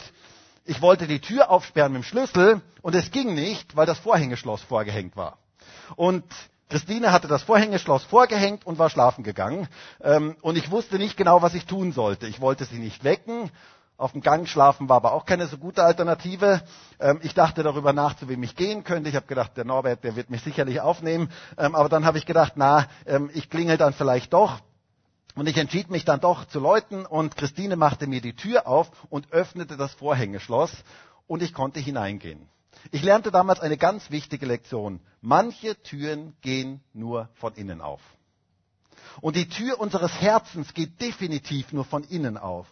ich 0.66 0.82
wollte 0.82 1.06
die 1.06 1.20
Tür 1.20 1.48
aufsperren 1.50 1.92
mit 1.94 2.02
dem 2.02 2.04
Schlüssel 2.04 2.60
und 2.82 2.94
es 2.94 3.10
ging 3.10 3.34
nicht, 3.34 3.74
weil 3.74 3.86
das 3.86 3.98
Vorhängeschloss 3.98 4.60
vorgehängt 4.60 5.16
war. 5.16 5.38
Und 5.94 6.24
Christine 6.68 7.12
hatte 7.12 7.28
das 7.28 7.44
Vorhängeschloss 7.44 8.04
vorgehängt 8.04 8.66
und 8.66 8.78
war 8.78 8.90
schlafen 8.90 9.22
gegangen. 9.22 9.68
Ähm, 10.02 10.36
und 10.42 10.56
ich 10.56 10.70
wusste 10.70 10.98
nicht 10.98 11.16
genau, 11.16 11.40
was 11.40 11.54
ich 11.54 11.66
tun 11.66 11.92
sollte. 11.92 12.26
Ich 12.26 12.40
wollte 12.40 12.64
sie 12.64 12.78
nicht 12.78 13.04
wecken. 13.04 13.50
Auf 13.98 14.12
dem 14.12 14.20
Gang 14.20 14.48
schlafen 14.48 14.88
war 14.88 14.96
aber 14.96 15.12
auch 15.12 15.24
keine 15.24 15.46
so 15.46 15.58
gute 15.58 15.84
Alternative. 15.84 16.60
Ähm, 16.98 17.20
ich 17.22 17.34
dachte 17.34 17.62
darüber 17.62 17.92
nach, 17.92 18.16
zu 18.16 18.28
wem 18.28 18.42
ich 18.42 18.56
gehen 18.56 18.82
könnte. 18.82 19.08
Ich 19.08 19.14
habe 19.14 19.26
gedacht, 19.26 19.56
der 19.56 19.64
Norbert, 19.64 20.02
der 20.02 20.16
wird 20.16 20.28
mich 20.28 20.42
sicherlich 20.42 20.80
aufnehmen. 20.80 21.30
Ähm, 21.56 21.76
aber 21.76 21.88
dann 21.88 22.04
habe 22.04 22.18
ich 22.18 22.26
gedacht, 22.26 22.54
na, 22.56 22.86
ich 23.32 23.48
klingel 23.48 23.76
dann 23.76 23.92
vielleicht 23.92 24.32
doch. 24.32 24.58
Und 25.36 25.48
ich 25.48 25.58
entschied 25.58 25.90
mich 25.90 26.04
dann 26.04 26.20
doch 26.20 26.46
zu 26.46 26.58
läuten 26.58 27.04
und 27.04 27.36
Christine 27.36 27.76
machte 27.76 28.06
mir 28.06 28.22
die 28.22 28.34
Tür 28.34 28.66
auf 28.66 28.90
und 29.10 29.32
öffnete 29.32 29.76
das 29.76 29.92
Vorhängeschloss 29.92 30.72
und 31.26 31.42
ich 31.42 31.52
konnte 31.52 31.78
hineingehen. 31.78 32.48
Ich 32.90 33.02
lernte 33.02 33.30
damals 33.30 33.60
eine 33.60 33.76
ganz 33.76 34.10
wichtige 34.10 34.46
Lektion. 34.46 35.00
Manche 35.20 35.80
Türen 35.82 36.36
gehen 36.40 36.80
nur 36.92 37.28
von 37.34 37.54
innen 37.54 37.80
auf. 37.80 38.00
Und 39.20 39.36
die 39.36 39.48
Tür 39.48 39.80
unseres 39.80 40.12
Herzens 40.20 40.74
geht 40.74 41.00
definitiv 41.00 41.72
nur 41.72 41.84
von 41.84 42.04
innen 42.04 42.36
auf. 42.36 42.66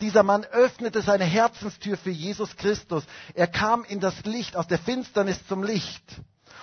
Dieser 0.00 0.22
Mann 0.22 0.44
öffnete 0.44 1.02
seine 1.02 1.24
Herzenstür 1.24 1.96
für 1.96 2.10
Jesus 2.10 2.56
Christus. 2.56 3.04
Er 3.34 3.46
kam 3.46 3.84
in 3.84 4.00
das 4.00 4.24
Licht, 4.24 4.56
aus 4.56 4.66
der 4.66 4.78
Finsternis 4.78 5.46
zum 5.46 5.62
Licht. 5.62 6.02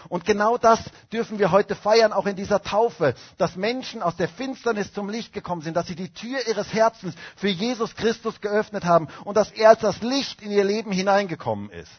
Und 0.08 0.26
genau 0.26 0.58
das 0.58 0.80
dürfen 1.12 1.40
wir 1.40 1.52
heute 1.52 1.76
feiern, 1.76 2.14
auch 2.14 2.26
in 2.26 2.38
dieser 2.38 2.62
Taufe, 2.62 3.16
dass 3.38 3.58
Menschen 3.58 4.02
aus 4.02 4.16
der 4.16 4.30
Finsternis 4.30 4.94
zum 4.94 5.10
Licht 5.10 5.34
gekommen 5.34 5.62
sind, 5.62 5.76
dass 5.76 5.88
sie 5.88 5.96
die 5.96 6.14
Tür 6.14 6.48
ihres 6.48 6.74
Herzens 6.74 7.16
für 7.36 7.50
Jesus 7.50 7.96
Christus 7.96 8.40
geöffnet 8.40 8.86
haben 8.86 9.10
und 9.26 9.36
dass 9.36 9.52
er 9.52 9.70
als 9.70 9.82
das 9.82 10.02
Licht 10.02 10.42
in 10.42 10.52
ihr 10.52 10.64
Leben 10.64 10.92
hineingekommen 10.92 11.70
ist. 11.70 11.92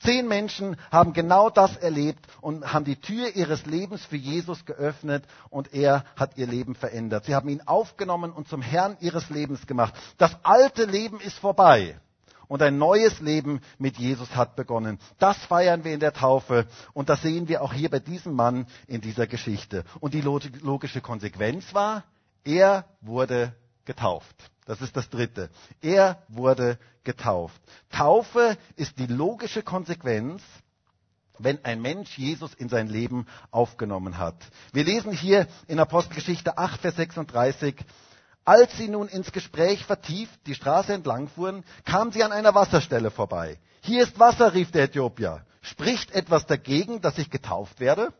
Zehn 0.00 0.28
Menschen 0.28 0.76
haben 0.90 1.12
genau 1.12 1.50
das 1.50 1.76
erlebt 1.76 2.24
und 2.40 2.72
haben 2.72 2.84
die 2.84 3.00
Tür 3.00 3.34
ihres 3.34 3.64
Lebens 3.66 4.04
für 4.04 4.16
Jesus 4.16 4.64
geöffnet 4.64 5.24
und 5.50 5.72
er 5.72 6.04
hat 6.16 6.36
ihr 6.36 6.46
Leben 6.46 6.74
verändert. 6.74 7.24
Sie 7.24 7.34
haben 7.34 7.48
ihn 7.48 7.62
aufgenommen 7.66 8.32
und 8.32 8.48
zum 8.48 8.62
Herrn 8.62 8.96
ihres 9.00 9.30
Lebens 9.30 9.66
gemacht. 9.66 9.94
Das 10.18 10.36
alte 10.42 10.84
Leben 10.84 11.20
ist 11.20 11.38
vorbei 11.38 11.98
und 12.48 12.62
ein 12.62 12.78
neues 12.78 13.20
Leben 13.20 13.60
mit 13.78 13.96
Jesus 13.96 14.34
hat 14.36 14.56
begonnen. 14.56 14.98
Das 15.18 15.36
feiern 15.38 15.84
wir 15.84 15.92
in 15.94 16.00
der 16.00 16.12
Taufe 16.12 16.66
und 16.92 17.08
das 17.08 17.22
sehen 17.22 17.48
wir 17.48 17.62
auch 17.62 17.72
hier 17.72 17.90
bei 17.90 18.00
diesem 18.00 18.34
Mann 18.34 18.66
in 18.86 19.00
dieser 19.00 19.26
Geschichte. 19.26 19.84
Und 20.00 20.14
die 20.14 20.20
logische 20.20 21.00
Konsequenz 21.00 21.74
war, 21.74 22.04
er 22.44 22.84
wurde 23.00 23.54
getauft. 23.86 24.36
Das 24.66 24.80
ist 24.80 24.96
das 24.96 25.08
Dritte. 25.08 25.48
Er 25.80 26.22
wurde 26.28 26.78
getauft. 27.04 27.60
Taufe 27.90 28.58
ist 28.74 28.98
die 28.98 29.06
logische 29.06 29.62
Konsequenz, 29.62 30.42
wenn 31.38 31.64
ein 31.64 31.80
Mensch 31.80 32.18
Jesus 32.18 32.54
in 32.54 32.68
sein 32.68 32.88
Leben 32.88 33.26
aufgenommen 33.50 34.18
hat. 34.18 34.36
Wir 34.72 34.84
lesen 34.84 35.12
hier 35.12 35.46
in 35.68 35.78
Apostelgeschichte 35.78 36.58
8, 36.58 36.80
Vers 36.80 36.96
36, 36.96 37.76
als 38.44 38.76
sie 38.76 38.88
nun 38.88 39.08
ins 39.08 39.32
Gespräch 39.32 39.84
vertieft 39.84 40.46
die 40.46 40.54
Straße 40.54 40.92
entlang 40.92 41.28
fuhren, 41.28 41.64
kamen 41.84 42.12
sie 42.12 42.22
an 42.22 42.32
einer 42.32 42.54
Wasserstelle 42.54 43.10
vorbei. 43.10 43.58
Hier 43.82 44.02
ist 44.02 44.18
Wasser, 44.18 44.54
rief 44.54 44.70
der 44.70 44.84
Äthiopier. 44.84 45.44
Spricht 45.62 46.12
etwas 46.12 46.46
dagegen, 46.46 47.00
dass 47.00 47.18
ich 47.18 47.30
getauft 47.30 47.80
werde? 47.80 48.12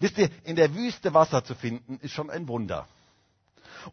Wisst 0.00 0.18
ihr, 0.18 0.28
in 0.42 0.56
der 0.56 0.74
Wüste 0.74 1.14
Wasser 1.14 1.44
zu 1.44 1.54
finden, 1.54 1.98
ist 2.02 2.12
schon 2.12 2.28
ein 2.28 2.48
Wunder. 2.48 2.88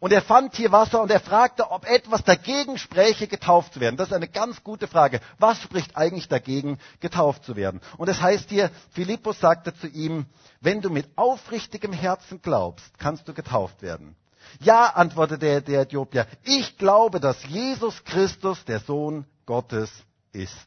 Und 0.00 0.12
er 0.12 0.22
fand 0.22 0.54
hier 0.54 0.72
Wasser 0.72 1.02
und 1.02 1.10
er 1.10 1.20
fragte, 1.20 1.70
ob 1.70 1.86
etwas 1.86 2.24
dagegen 2.24 2.78
spräche, 2.78 3.26
getauft 3.26 3.74
zu 3.74 3.80
werden. 3.80 3.96
Das 3.96 4.08
ist 4.08 4.14
eine 4.14 4.28
ganz 4.28 4.62
gute 4.64 4.88
Frage. 4.88 5.20
Was 5.38 5.60
spricht 5.60 5.96
eigentlich 5.96 6.28
dagegen, 6.28 6.78
getauft 7.00 7.44
zu 7.44 7.56
werden? 7.56 7.80
Und 7.98 8.08
es 8.08 8.20
heißt 8.20 8.50
hier, 8.50 8.70
Philippus 8.90 9.40
sagte 9.40 9.74
zu 9.74 9.86
ihm, 9.86 10.26
wenn 10.60 10.80
du 10.80 10.90
mit 10.90 11.08
aufrichtigem 11.16 11.92
Herzen 11.92 12.40
glaubst, 12.42 12.98
kannst 12.98 13.28
du 13.28 13.34
getauft 13.34 13.82
werden. 13.82 14.16
Ja, 14.60 14.86
antwortete 14.86 15.38
der, 15.38 15.60
der 15.60 15.80
Äthiopier, 15.82 16.26
ich 16.42 16.76
glaube, 16.76 17.20
dass 17.20 17.42
Jesus 17.44 18.02
Christus 18.04 18.64
der 18.64 18.80
Sohn 18.80 19.24
Gottes 19.46 19.90
ist. 20.32 20.66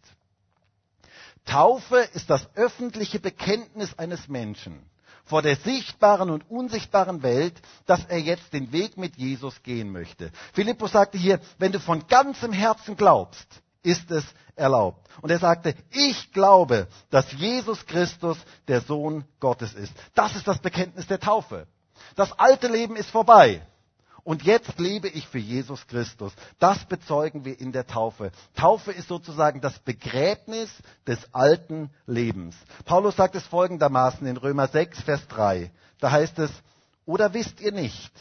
Taufe 1.46 1.98
ist 2.14 2.30
das 2.30 2.48
öffentliche 2.56 3.20
Bekenntnis 3.20 3.98
eines 4.00 4.28
Menschen 4.28 4.82
vor 5.26 5.42
der 5.42 5.56
sichtbaren 5.58 6.30
und 6.30 6.50
unsichtbaren 6.50 7.24
Welt, 7.24 7.60
dass 7.86 8.06
er 8.06 8.20
jetzt 8.20 8.54
den 8.54 8.72
Weg 8.72 8.98
mit 8.98 9.18
Jesus 9.18 9.62
gehen 9.64 9.92
möchte. 9.92 10.32
Philippus 10.54 10.92
sagte 10.92 11.18
hier, 11.18 11.40
wenn 11.58 11.72
du 11.72 11.80
von 11.80 12.08
ganzem 12.08 12.54
Herzen 12.54 12.96
glaubst, 12.96 13.48
ist 13.84 14.12
es 14.12 14.24
erlaubt. 14.56 15.08
Und 15.22 15.32
er 15.32 15.40
sagte, 15.40 15.76
ich 15.92 16.32
glaube, 16.32 16.88
dass 17.10 17.32
Jesus 17.34 17.86
Christus 17.86 18.38
der 18.68 18.82
Sohn 18.82 19.26
Gottes 19.40 19.74
ist. 19.74 19.94
Das 20.14 20.36
ist 20.36 20.48
das 20.48 20.60
Bekenntnis 20.60 21.08
der 21.08 21.20
Taufe. 21.20 21.68
Das 22.16 22.32
alte 22.38 22.68
Leben 22.68 22.96
ist 22.96 23.10
vorbei. 23.10 23.62
Und 24.26 24.42
jetzt 24.42 24.80
lebe 24.80 25.08
ich 25.08 25.28
für 25.28 25.38
Jesus 25.38 25.86
Christus. 25.86 26.34
Das 26.58 26.84
bezeugen 26.86 27.46
wir 27.46 27.60
in 27.62 27.72
der 27.72 27.86
Taufe. 27.86 28.32
Taufe 28.56 28.92
ist 28.92 29.08
sozusagen 29.08 29.62
das 29.62 29.78
Begräbnis 29.78 30.72
des 31.06 31.20
alten 31.32 31.92
Lebens. 32.08 32.56
Paulus 32.86 33.16
sagt 33.16 33.36
es 33.36 33.46
folgendermaßen 33.46 34.26
in 34.26 34.38
Römer 34.38 34.68
6, 34.68 35.04
Vers 35.04 35.28
3. 35.28 35.70
Da 36.00 36.10
heißt 36.10 36.40
es, 36.40 36.50
oder 37.06 37.36
wisst 37.36 37.62
ihr 37.62 37.72
nicht, 37.72 38.12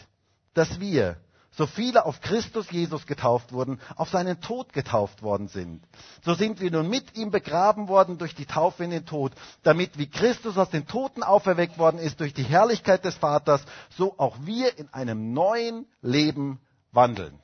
dass 0.52 0.78
wir, 0.78 1.16
so 1.56 1.66
viele 1.66 2.04
auf 2.04 2.20
Christus 2.20 2.70
Jesus 2.70 3.06
getauft 3.06 3.52
wurden, 3.52 3.80
auf 3.96 4.08
seinen 4.08 4.40
Tod 4.40 4.72
getauft 4.72 5.22
worden 5.22 5.48
sind. 5.48 5.82
So 6.24 6.34
sind 6.34 6.60
wir 6.60 6.70
nun 6.70 6.88
mit 6.88 7.16
ihm 7.16 7.30
begraben 7.30 7.88
worden 7.88 8.18
durch 8.18 8.34
die 8.34 8.46
Taufe 8.46 8.84
in 8.84 8.90
den 8.90 9.06
Tod, 9.06 9.32
damit 9.62 9.96
wie 9.98 10.08
Christus 10.08 10.58
aus 10.58 10.70
den 10.70 10.86
Toten 10.86 11.22
auferweckt 11.22 11.78
worden 11.78 11.98
ist 11.98 12.20
durch 12.20 12.34
die 12.34 12.42
Herrlichkeit 12.42 13.04
des 13.04 13.14
Vaters, 13.14 13.62
so 13.96 14.14
auch 14.18 14.36
wir 14.40 14.78
in 14.78 14.92
einem 14.92 15.32
neuen 15.32 15.86
Leben 16.02 16.60
wandeln. 16.92 17.38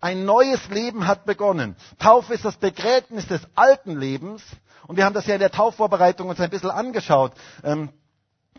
Ein 0.00 0.24
neues 0.26 0.68
Leben 0.68 1.06
hat 1.06 1.24
begonnen. 1.24 1.74
Taufe 1.98 2.34
ist 2.34 2.44
das 2.44 2.56
Begräbnis 2.56 3.26
des 3.26 3.40
alten 3.54 3.98
Lebens. 3.98 4.42
Und 4.86 4.96
wir 4.96 5.04
haben 5.04 5.14
das 5.14 5.26
ja 5.26 5.34
in 5.34 5.40
der 5.40 5.50
Taufvorbereitung 5.50 6.28
uns 6.28 6.38
ein 6.38 6.50
bisschen 6.50 6.70
angeschaut. 6.70 7.32
Ähm, 7.64 7.90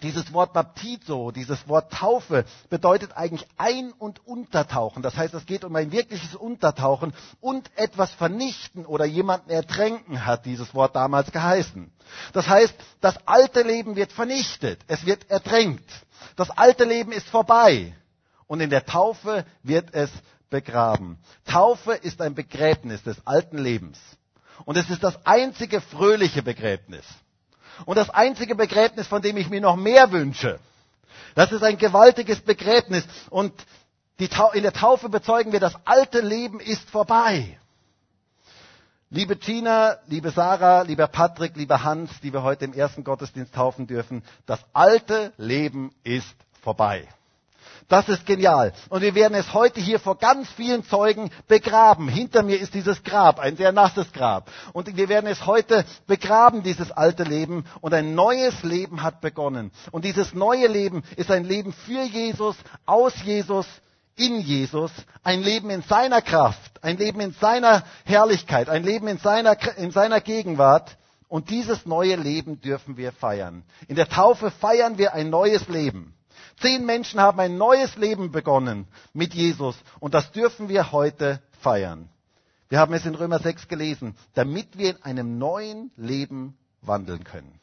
dieses 0.01 0.33
Wort 0.33 0.53
Baptizo, 0.53 1.31
dieses 1.31 1.67
Wort 1.67 1.91
Taufe 1.91 2.45
bedeutet 2.69 3.15
eigentlich 3.15 3.47
ein- 3.57 3.91
und 3.93 4.25
untertauchen. 4.25 5.03
Das 5.03 5.15
heißt, 5.17 5.33
es 5.33 5.45
geht 5.45 5.63
um 5.63 5.75
ein 5.75 5.91
wirkliches 5.91 6.35
Untertauchen 6.35 7.13
und 7.41 7.69
etwas 7.75 8.11
vernichten 8.11 8.85
oder 8.85 9.05
jemanden 9.05 9.49
ertränken, 9.49 10.25
hat 10.25 10.45
dieses 10.45 10.73
Wort 10.73 10.95
damals 10.95 11.31
geheißen. 11.31 11.91
Das 12.33 12.47
heißt, 12.47 12.73
das 13.01 13.15
alte 13.27 13.61
Leben 13.63 13.95
wird 13.95 14.11
vernichtet, 14.11 14.79
es 14.87 15.05
wird 15.05 15.29
ertränkt. 15.29 15.89
Das 16.35 16.49
alte 16.51 16.83
Leben 16.83 17.11
ist 17.11 17.27
vorbei 17.27 17.93
und 18.47 18.61
in 18.61 18.69
der 18.69 18.85
Taufe 18.85 19.45
wird 19.63 19.93
es 19.93 20.09
begraben. 20.49 21.17
Taufe 21.45 21.93
ist 21.93 22.21
ein 22.21 22.35
Begräbnis 22.35 23.03
des 23.03 23.25
alten 23.25 23.57
Lebens. 23.57 23.99
Und 24.65 24.77
es 24.77 24.89
ist 24.89 25.03
das 25.03 25.25
einzige 25.25 25.81
fröhliche 25.81 26.41
Begräbnis. 26.41 27.05
Und 27.85 27.95
das 27.97 28.09
einzige 28.09 28.55
Begräbnis, 28.55 29.07
von 29.07 29.21
dem 29.21 29.37
ich 29.37 29.49
mir 29.49 29.61
noch 29.61 29.75
mehr 29.75 30.11
wünsche, 30.11 30.59
das 31.35 31.51
ist 31.51 31.63
ein 31.63 31.77
gewaltiges 31.77 32.41
Begräbnis. 32.41 33.03
Und 33.29 33.53
in 34.17 34.63
der 34.63 34.73
Taufe 34.73 35.09
bezeugen 35.09 35.51
wir, 35.51 35.59
das 35.59 35.75
alte 35.85 36.21
Leben 36.21 36.59
ist 36.59 36.89
vorbei. 36.89 37.59
Liebe 39.09 39.37
Gina, 39.37 39.97
liebe 40.07 40.31
Sarah, 40.31 40.81
lieber 40.81 41.07
Patrick, 41.07 41.55
lieber 41.55 41.83
Hans, 41.83 42.09
die 42.21 42.33
wir 42.33 42.43
heute 42.43 42.65
im 42.65 42.73
ersten 42.73 43.03
Gottesdienst 43.05 43.53
taufen 43.55 43.87
dürfen, 43.87 44.23
das 44.45 44.59
alte 44.73 45.31
Leben 45.37 45.93
ist 46.03 46.35
vorbei. 46.61 47.07
Das 47.89 48.09
ist 48.09 48.25
genial. 48.25 48.73
Und 48.89 49.01
wir 49.01 49.15
werden 49.15 49.33
es 49.33 49.53
heute 49.53 49.79
hier 49.79 49.99
vor 49.99 50.17
ganz 50.17 50.49
vielen 50.49 50.83
Zeugen 50.83 51.31
begraben. 51.47 52.09
Hinter 52.09 52.43
mir 52.43 52.59
ist 52.59 52.73
dieses 52.73 53.01
Grab, 53.01 53.39
ein 53.39 53.55
sehr 53.55 53.71
nasses 53.71 54.11
Grab. 54.11 54.51
Und 54.73 54.97
wir 54.97 55.07
werden 55.07 55.27
es 55.27 55.45
heute 55.45 55.85
begraben, 56.05 56.63
dieses 56.63 56.91
alte 56.91 57.23
Leben. 57.23 57.63
Und 57.79 57.93
ein 57.93 58.13
neues 58.13 58.61
Leben 58.63 59.03
hat 59.03 59.21
begonnen. 59.21 59.71
Und 59.91 60.03
dieses 60.03 60.33
neue 60.33 60.67
Leben 60.67 61.03
ist 61.15 61.31
ein 61.31 61.45
Leben 61.45 61.71
für 61.71 62.03
Jesus, 62.03 62.57
aus 62.85 63.13
Jesus, 63.23 63.65
in 64.17 64.41
Jesus, 64.41 64.91
ein 65.23 65.41
Leben 65.41 65.69
in 65.69 65.83
seiner 65.83 66.21
Kraft, 66.21 66.83
ein 66.83 66.97
Leben 66.97 67.21
in 67.21 67.33
seiner 67.33 67.83
Herrlichkeit, 68.03 68.67
ein 68.67 68.83
Leben 68.83 69.07
in 69.07 69.19
seiner, 69.19 69.55
in 69.77 69.91
seiner 69.91 70.19
Gegenwart. 70.19 70.97
Und 71.29 71.49
dieses 71.49 71.85
neue 71.85 72.15
Leben 72.15 72.59
dürfen 72.59 72.97
wir 72.97 73.13
feiern. 73.13 73.63
In 73.87 73.95
der 73.95 74.09
Taufe 74.09 74.51
feiern 74.51 74.97
wir 74.97 75.13
ein 75.13 75.29
neues 75.29 75.69
Leben. 75.69 76.16
Zehn 76.57 76.85
Menschen 76.85 77.19
haben 77.19 77.39
ein 77.39 77.57
neues 77.57 77.95
Leben 77.97 78.31
begonnen 78.31 78.87
mit 79.13 79.33
Jesus 79.33 79.75
und 79.99 80.13
das 80.13 80.31
dürfen 80.31 80.69
wir 80.69 80.91
heute 80.91 81.41
feiern. 81.61 82.09
Wir 82.69 82.79
haben 82.79 82.93
es 82.93 83.05
in 83.05 83.15
Römer 83.15 83.39
6 83.39 83.67
gelesen, 83.67 84.15
damit 84.33 84.77
wir 84.77 84.89
in 84.89 85.03
einem 85.03 85.37
neuen 85.37 85.91
Leben 85.95 86.57
wandeln 86.81 87.23
können. 87.23 87.59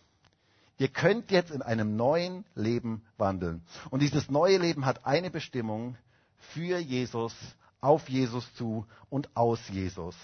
Ihr 0.78 0.88
könnt 0.88 1.30
jetzt 1.30 1.50
in 1.50 1.62
einem 1.62 1.96
neuen 1.96 2.44
Leben 2.54 3.04
wandeln. 3.16 3.62
Und 3.90 4.00
dieses 4.00 4.30
neue 4.30 4.59
Leben 4.59 4.87
hat 4.87 5.07
eine 5.07 5.30
Bestimmung 5.30 5.96
für 6.38 6.78
Jesus, 6.78 7.35
auf 7.80 8.09
Jesus 8.09 8.52
zu 8.54 8.87
und 9.11 9.37
aus 9.37 9.61
Jesus. 9.68 10.16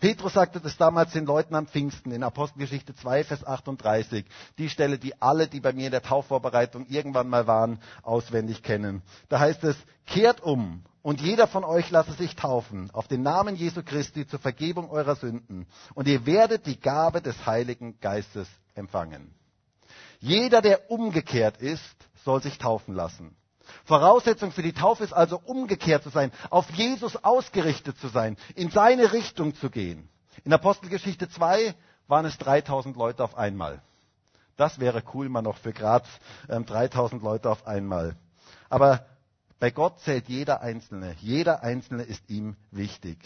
Petrus 0.00 0.34
sagte 0.34 0.60
das 0.60 0.76
damals 0.76 1.12
den 1.12 1.26
Leuten 1.26 1.54
am 1.54 1.66
Pfingsten 1.66 2.12
in 2.12 2.22
Apostelgeschichte 2.22 2.94
2, 2.94 3.24
Vers 3.24 3.44
38. 3.44 4.24
Die 4.58 4.68
Stelle, 4.68 4.98
die 4.98 5.20
alle, 5.20 5.48
die 5.48 5.60
bei 5.60 5.72
mir 5.72 5.86
in 5.86 5.92
der 5.92 6.02
Taufvorbereitung 6.02 6.86
irgendwann 6.86 7.28
mal 7.28 7.46
waren, 7.46 7.80
auswendig 8.02 8.62
kennen. 8.62 9.02
Da 9.28 9.40
heißt 9.40 9.64
es, 9.64 9.76
kehrt 10.06 10.40
um 10.42 10.84
und 11.02 11.20
jeder 11.20 11.46
von 11.46 11.64
euch 11.64 11.90
lasse 11.90 12.12
sich 12.12 12.36
taufen 12.36 12.90
auf 12.92 13.08
den 13.08 13.22
Namen 13.22 13.56
Jesu 13.56 13.82
Christi 13.82 14.26
zur 14.26 14.38
Vergebung 14.38 14.90
eurer 14.90 15.16
Sünden 15.16 15.66
und 15.94 16.08
ihr 16.08 16.26
werdet 16.26 16.66
die 16.66 16.78
Gabe 16.80 17.22
des 17.22 17.46
Heiligen 17.46 17.98
Geistes 18.00 18.48
empfangen. 18.74 19.34
Jeder, 20.20 20.60
der 20.62 20.90
umgekehrt 20.90 21.58
ist, 21.58 21.96
soll 22.24 22.42
sich 22.42 22.58
taufen 22.58 22.94
lassen. 22.94 23.36
Voraussetzung 23.84 24.52
für 24.52 24.62
die 24.62 24.72
Taufe 24.72 25.04
ist 25.04 25.12
also 25.12 25.40
umgekehrt 25.44 26.02
zu 26.02 26.10
sein, 26.10 26.32
auf 26.50 26.70
Jesus 26.70 27.16
ausgerichtet 27.22 27.98
zu 27.98 28.08
sein, 28.08 28.36
in 28.54 28.70
seine 28.70 29.12
Richtung 29.12 29.54
zu 29.54 29.70
gehen. 29.70 30.08
In 30.44 30.52
Apostelgeschichte 30.52 31.28
2 31.28 31.74
waren 32.06 32.26
es 32.26 32.38
3000 32.38 32.96
Leute 32.96 33.24
auf 33.24 33.36
einmal. 33.36 33.82
Das 34.56 34.80
wäre 34.80 35.02
cool 35.14 35.28
mal 35.28 35.42
noch 35.42 35.56
für 35.56 35.72
Graz, 35.72 36.06
ähm, 36.48 36.66
3000 36.66 37.22
Leute 37.22 37.50
auf 37.50 37.66
einmal. 37.66 38.16
Aber 38.68 39.06
bei 39.60 39.70
Gott 39.70 40.00
zählt 40.00 40.28
jeder 40.28 40.60
Einzelne. 40.60 41.16
Jeder 41.20 41.62
Einzelne 41.62 42.02
ist 42.02 42.28
ihm 42.28 42.56
wichtig. 42.70 43.18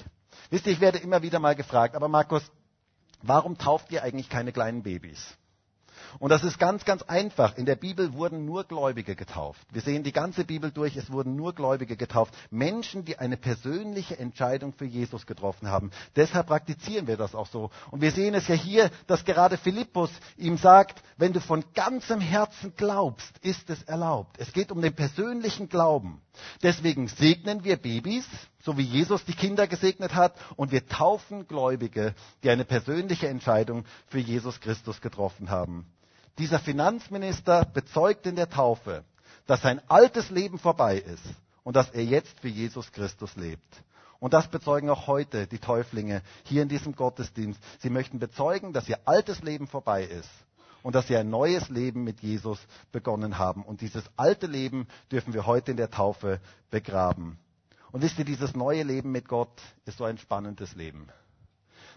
Wisst 0.51 0.67
ihr, 0.67 0.73
ich 0.73 0.81
werde 0.81 0.99
immer 0.99 1.23
wieder 1.23 1.39
mal 1.39 1.55
gefragt, 1.55 1.95
aber 1.95 2.09
Markus, 2.09 2.43
warum 3.23 3.59
tauft 3.59 3.91
ihr 3.93 4.03
eigentlich 4.03 4.29
keine 4.29 4.53
kleinen 4.53 4.83
Babys? 4.83 5.37
Und 6.19 6.31
das 6.31 6.45
ist 6.45 6.59
ganz, 6.59 6.85
ganz 6.85 7.03
einfach. 7.03 7.57
In 7.57 7.67
der 7.67 7.77
Bibel 7.77 8.13
wurden 8.13 8.45
nur 8.45 8.65
Gläubige 8.65 9.15
getauft. 9.15 9.61
Wir 9.71 9.83
sehen 9.83 10.03
die 10.03 10.13
ganze 10.13 10.45
Bibel 10.45 10.71
durch, 10.71 10.97
es 10.97 11.11
wurden 11.11 11.37
nur 11.37 11.55
Gläubige 11.55 11.97
getauft. 11.97 12.35
Menschen, 12.51 13.05
die 13.05 13.19
eine 13.19 13.37
persönliche 13.37 14.19
Entscheidung 14.19 14.73
für 14.73 14.85
Jesus 14.85 15.27
getroffen 15.27 15.69
haben. 15.69 15.91
Deshalb 16.17 16.49
praktizieren 16.49 17.07
wir 17.07 17.17
das 17.17 17.35
auch 17.35 17.47
so. 17.47 17.71
Und 17.91 18.01
wir 18.01 18.13
sehen 18.13 18.35
es 18.35 18.49
ja 18.49 18.55
hier, 18.55 18.91
dass 19.07 19.25
gerade 19.25 19.57
Philippus 19.57 20.11
ihm 20.37 20.57
sagt, 20.57 21.03
wenn 21.17 21.33
du 21.33 21.41
von 21.41 21.65
ganzem 21.75 22.21
Herzen 22.21 22.75
glaubst, 22.77 23.39
ist 23.43 23.71
es 23.71 23.83
erlaubt. 23.85 24.37
Es 24.39 24.53
geht 24.53 24.73
um 24.73 24.81
den 24.81 24.95
persönlichen 24.95 25.69
Glauben. 25.69 26.21
Deswegen 26.63 27.09
segnen 27.09 27.65
wir 27.65 27.77
Babys, 27.77 28.27
so 28.65 28.77
wie 28.79 28.83
Jesus 28.83 29.25
die 29.25 29.35
Kinder 29.35 29.67
gesegnet 29.67 30.15
hat, 30.15 30.35
und 30.57 30.73
wir 30.73 30.87
taufen 30.87 31.47
Gläubige, 31.47 32.15
die 32.43 32.51
eine 32.51 32.65
persönliche 32.65 33.29
Entscheidung 33.29 33.85
für 34.09 34.19
Jesus 34.19 34.61
Christus 34.61 35.01
getroffen 35.01 35.51
haben. 35.51 35.87
Dieser 36.39 36.59
Finanzminister 36.59 37.65
bezeugt 37.65 38.27
in 38.27 38.37
der 38.37 38.49
Taufe, 38.49 39.05
dass 39.47 39.63
sein 39.63 39.81
altes 39.89 40.31
Leben 40.31 40.59
vorbei 40.59 40.99
ist 40.99 41.25
und 41.63 41.77
dass 41.77 41.91
er 41.91 42.05
jetzt 42.05 42.41
für 42.41 42.49
Jesus 42.49 42.91
Christus 42.93 43.37
lebt. 43.37 43.83
Und 44.19 44.35
das 44.35 44.49
bezeugen 44.49 44.89
auch 44.89 45.09
heute 45.09 45.47
die 45.47 45.59
Täuflinge 45.59 46.23
hier 46.45 46.63
in 46.63 46.69
diesem 46.69 46.95
Gottesdienst. 46.95 47.61
Sie 47.81 47.91
möchten 47.91 48.19
bezeugen, 48.19 48.73
dass 48.73 48.89
ihr 48.89 49.01
altes 49.05 49.43
Leben 49.43 49.67
vorbei 49.67 50.05
ist 50.05 50.31
und 50.83 50.95
dass 50.95 51.09
sie 51.09 51.17
ein 51.17 51.29
neues 51.29 51.69
Leben 51.69 52.05
mit 52.05 52.21
Jesus 52.21 52.59
begonnen 52.93 53.39
haben. 53.39 53.65
Und 53.65 53.81
dieses 53.81 54.05
alte 54.17 54.47
Leben 54.47 54.87
dürfen 55.11 55.35
wir 55.35 55.47
heute 55.47 55.73
in 55.73 55.77
der 55.77 55.91
Taufe 55.91 56.41
begraben. 56.71 57.39
Und 57.91 58.03
wisst 58.03 58.19
ihr, 58.19 58.25
dieses 58.25 58.55
neue 58.55 58.85
Leben 58.85 59.13
mit 59.13 59.29
Gott 59.29 59.61
ist 59.85 59.99
so 59.99 60.05
ein 60.05 60.19
spannendes 60.19 60.75
Leben. 60.77 61.09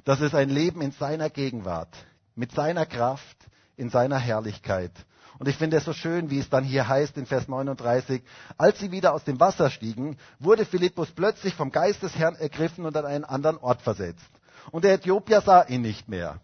Das 0.03 0.19
ist 0.19 0.35
ein 0.35 0.49
Leben 0.49 0.81
in 0.81 0.91
seiner 0.91 1.29
Gegenwart, 1.29 1.95
mit 2.35 2.51
seiner 2.51 2.85
Kraft, 2.85 3.37
in 3.77 3.89
seiner 3.89 4.17
Herrlichkeit. 4.17 4.91
Und 5.37 5.47
ich 5.49 5.57
finde 5.57 5.77
es 5.77 5.85
so 5.85 5.93
schön, 5.93 6.29
wie 6.29 6.39
es 6.39 6.49
dann 6.49 6.63
hier 6.63 6.87
heißt 6.87 7.17
in 7.17 7.25
Vers 7.25 7.47
39, 7.47 8.21
als 8.57 8.79
sie 8.79 8.91
wieder 8.91 9.13
aus 9.13 9.25
dem 9.25 9.39
Wasser 9.39 9.69
stiegen, 9.69 10.17
wurde 10.39 10.65
Philippus 10.65 11.11
plötzlich 11.11 11.53
vom 11.55 11.71
Geist 11.71 12.03
des 12.03 12.15
Herrn 12.15 12.35
ergriffen 12.35 12.85
und 12.85 12.95
an 12.95 13.05
einen 13.05 13.25
anderen 13.25 13.57
Ort 13.57 13.81
versetzt. 13.81 14.25
Und 14.71 14.85
der 14.85 14.93
Äthiopier 14.93 15.41
sah 15.41 15.63
ihn 15.63 15.81
nicht 15.81 16.07
mehr. 16.07 16.39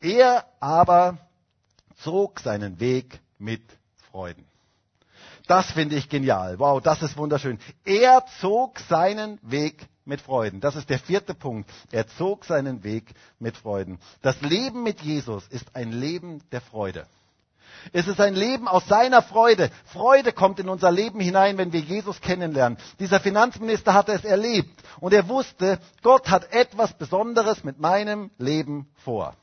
Er 0.00 0.44
aber 0.58 1.18
zog 2.02 2.40
seinen 2.40 2.80
Weg 2.80 3.20
mit 3.38 3.62
Freuden. 4.10 4.44
Das 5.46 5.70
finde 5.70 5.96
ich 5.96 6.08
genial. 6.08 6.58
Wow, 6.58 6.82
das 6.82 7.02
ist 7.02 7.16
wunderschön. 7.16 7.58
Er 7.84 8.24
zog 8.40 8.78
seinen 8.80 9.38
Weg 9.42 9.86
mit 10.04 10.20
Freuden. 10.20 10.60
Das 10.60 10.76
ist 10.76 10.90
der 10.90 10.98
vierte 10.98 11.34
Punkt. 11.34 11.70
Er 11.90 12.06
zog 12.06 12.44
seinen 12.44 12.84
Weg 12.84 13.14
mit 13.38 13.56
Freuden. 13.56 13.98
Das 14.22 14.40
Leben 14.40 14.82
mit 14.82 15.00
Jesus 15.00 15.46
ist 15.48 15.74
ein 15.74 15.92
Leben 15.92 16.42
der 16.50 16.60
Freude. 16.60 17.06
Es 17.92 18.06
ist 18.06 18.20
ein 18.20 18.34
Leben 18.34 18.68
aus 18.68 18.86
seiner 18.86 19.22
Freude. 19.22 19.70
Freude 19.86 20.32
kommt 20.32 20.60
in 20.60 20.68
unser 20.68 20.90
Leben 20.90 21.20
hinein, 21.20 21.58
wenn 21.58 21.72
wir 21.72 21.80
Jesus 21.80 22.20
kennenlernen. 22.20 22.78
Dieser 23.00 23.18
Finanzminister 23.18 23.94
hatte 23.94 24.12
es 24.12 24.24
erlebt 24.24 24.70
und 25.00 25.12
er 25.12 25.28
wusste, 25.28 25.78
Gott 26.02 26.28
hat 26.28 26.52
etwas 26.52 26.92
Besonderes 26.92 27.64
mit 27.64 27.80
meinem 27.80 28.30
Leben 28.38 28.88
vor. 28.96 29.34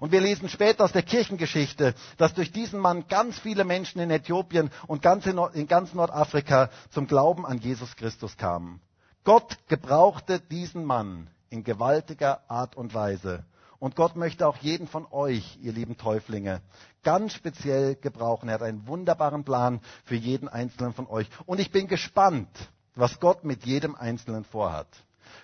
Und 0.00 0.12
wir 0.12 0.20
lesen 0.20 0.48
später 0.48 0.84
aus 0.84 0.92
der 0.92 1.02
Kirchengeschichte, 1.02 1.94
dass 2.18 2.34
durch 2.34 2.52
diesen 2.52 2.78
Mann 2.80 3.06
ganz 3.08 3.38
viele 3.38 3.64
Menschen 3.64 4.00
in 4.00 4.10
Äthiopien 4.10 4.70
und 4.86 5.02
ganz 5.02 5.26
in, 5.26 5.38
in 5.54 5.66
ganz 5.66 5.94
Nordafrika 5.94 6.70
zum 6.90 7.06
Glauben 7.06 7.46
an 7.46 7.58
Jesus 7.58 7.96
Christus 7.96 8.36
kamen. 8.36 8.80
Gott 9.24 9.58
gebrauchte 9.68 10.40
diesen 10.40 10.84
Mann 10.84 11.28
in 11.50 11.64
gewaltiger 11.64 12.42
Art 12.50 12.76
und 12.76 12.94
Weise. 12.94 13.44
Und 13.78 13.94
Gott 13.94 14.16
möchte 14.16 14.46
auch 14.46 14.56
jeden 14.56 14.88
von 14.88 15.06
euch, 15.10 15.58
ihr 15.62 15.72
lieben 15.72 15.96
Täuflinge, 15.96 16.62
ganz 17.04 17.32
speziell 17.34 17.94
gebrauchen. 17.94 18.48
Er 18.48 18.56
hat 18.56 18.62
einen 18.62 18.86
wunderbaren 18.88 19.44
Plan 19.44 19.80
für 20.04 20.16
jeden 20.16 20.48
Einzelnen 20.48 20.92
von 20.92 21.06
euch. 21.06 21.28
Und 21.46 21.60
ich 21.60 21.70
bin 21.70 21.86
gespannt, 21.86 22.48
was 22.96 23.20
Gott 23.20 23.44
mit 23.44 23.64
jedem 23.64 23.94
Einzelnen 23.94 24.44
vorhat. 24.44 24.88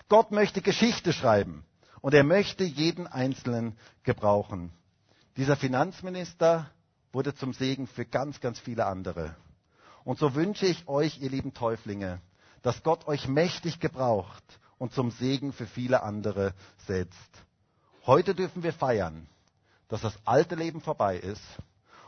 Gott 0.09 0.31
möchte 0.31 0.61
Geschichte 0.61 1.13
schreiben 1.13 1.63
und 2.01 2.13
er 2.13 2.23
möchte 2.23 2.63
jeden 2.65 3.07
Einzelnen 3.07 3.77
gebrauchen. 4.03 4.71
Dieser 5.37 5.55
Finanzminister 5.55 6.69
wurde 7.13 7.33
zum 7.33 7.53
Segen 7.53 7.87
für 7.87 8.05
ganz, 8.05 8.41
ganz 8.41 8.59
viele 8.59 8.85
andere. 8.85 9.35
Und 10.03 10.19
so 10.19 10.35
wünsche 10.35 10.65
ich 10.65 10.87
euch, 10.87 11.21
ihr 11.21 11.29
lieben 11.29 11.53
Täuflinge, 11.53 12.19
dass 12.65 12.81
Gott 12.81 13.07
euch 13.07 13.27
mächtig 13.27 13.79
gebraucht 13.79 14.43
und 14.79 14.91
zum 14.91 15.11
Segen 15.11 15.53
für 15.53 15.67
viele 15.67 16.01
andere 16.01 16.55
setzt. 16.87 17.29
Heute 18.07 18.33
dürfen 18.33 18.63
wir 18.63 18.73
feiern, 18.73 19.27
dass 19.87 20.01
das 20.01 20.17
alte 20.25 20.55
Leben 20.55 20.81
vorbei 20.81 21.15
ist 21.15 21.43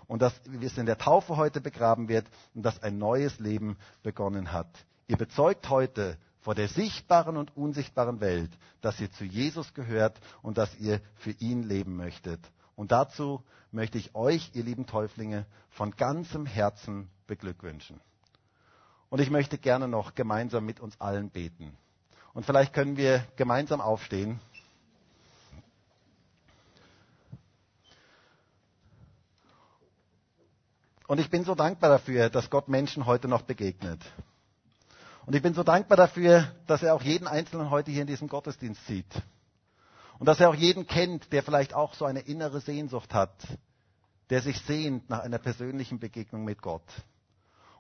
und 0.07 0.19
dass 0.23 0.33
es 0.59 0.79
in 0.79 0.87
der 0.87 0.97
Taufe 0.97 1.37
heute 1.37 1.61
begraben 1.61 2.07
wird 2.07 2.25
und 2.55 2.63
dass 2.63 2.81
ein 2.81 2.97
neues 2.97 3.37
Leben 3.37 3.77
begonnen 4.01 4.51
hat. 4.51 4.65
Ihr 5.05 5.17
bezeugt 5.17 5.69
heute 5.69 6.17
vor 6.41 6.55
der 6.55 6.69
sichtbaren 6.69 7.37
und 7.37 7.55
unsichtbaren 7.55 8.19
Welt, 8.19 8.49
dass 8.81 8.99
ihr 8.99 9.11
zu 9.11 9.25
Jesus 9.25 9.75
gehört 9.75 10.19
und 10.41 10.57
dass 10.57 10.75
ihr 10.79 11.01
für 11.17 11.33
ihn 11.33 11.61
leben 11.61 11.95
möchtet. 11.95 12.39
Und 12.75 12.91
dazu 12.91 13.43
möchte 13.71 13.99
ich 13.99 14.15
euch, 14.15 14.49
ihr 14.55 14.63
lieben 14.63 14.87
Täuflinge, 14.87 15.45
von 15.69 15.91
ganzem 15.91 16.47
Herzen 16.47 17.11
beglückwünschen. 17.27 18.01
Und 19.09 19.19
ich 19.19 19.29
möchte 19.29 19.57
gerne 19.57 19.87
noch 19.87 20.15
gemeinsam 20.15 20.65
mit 20.65 20.79
uns 20.79 20.99
allen 20.99 21.29
beten. 21.29 21.75
Und 22.33 22.45
vielleicht 22.45 22.73
können 22.73 22.97
wir 22.97 23.25
gemeinsam 23.35 23.81
aufstehen. 23.81 24.39
Und 31.07 31.19
ich 31.19 31.29
bin 31.29 31.45
so 31.45 31.55
dankbar 31.55 31.89
dafür, 31.89 32.29
dass 32.29 32.49
Gott 32.49 32.67
Menschen 32.67 33.05
heute 33.05 33.29
noch 33.29 33.43
begegnet. 33.43 34.01
Und 35.25 35.35
ich 35.35 35.41
bin 35.41 35.53
so 35.53 35.63
dankbar 35.63 35.97
dafür, 35.97 36.53
dass 36.67 36.83
er 36.83 36.93
auch 36.93 37.01
jeden 37.01 37.27
Einzelnen 37.27 37.69
heute 37.69 37.91
hier 37.91 38.01
in 38.01 38.07
diesem 38.07 38.27
Gottesdienst 38.27 38.85
sieht. 38.87 39.21
Und 40.19 40.25
dass 40.25 40.39
er 40.39 40.49
auch 40.49 40.55
jeden 40.55 40.85
kennt, 40.85 41.31
der 41.31 41.43
vielleicht 41.43 41.73
auch 41.73 41.93
so 41.93 42.05
eine 42.05 42.21
innere 42.21 42.59
Sehnsucht 42.59 43.13
hat, 43.13 43.33
der 44.29 44.41
sich 44.41 44.59
sehnt 44.61 45.09
nach 45.09 45.19
einer 45.19 45.37
persönlichen 45.37 45.99
Begegnung 45.99 46.43
mit 46.43 46.61
Gott. 46.61 46.83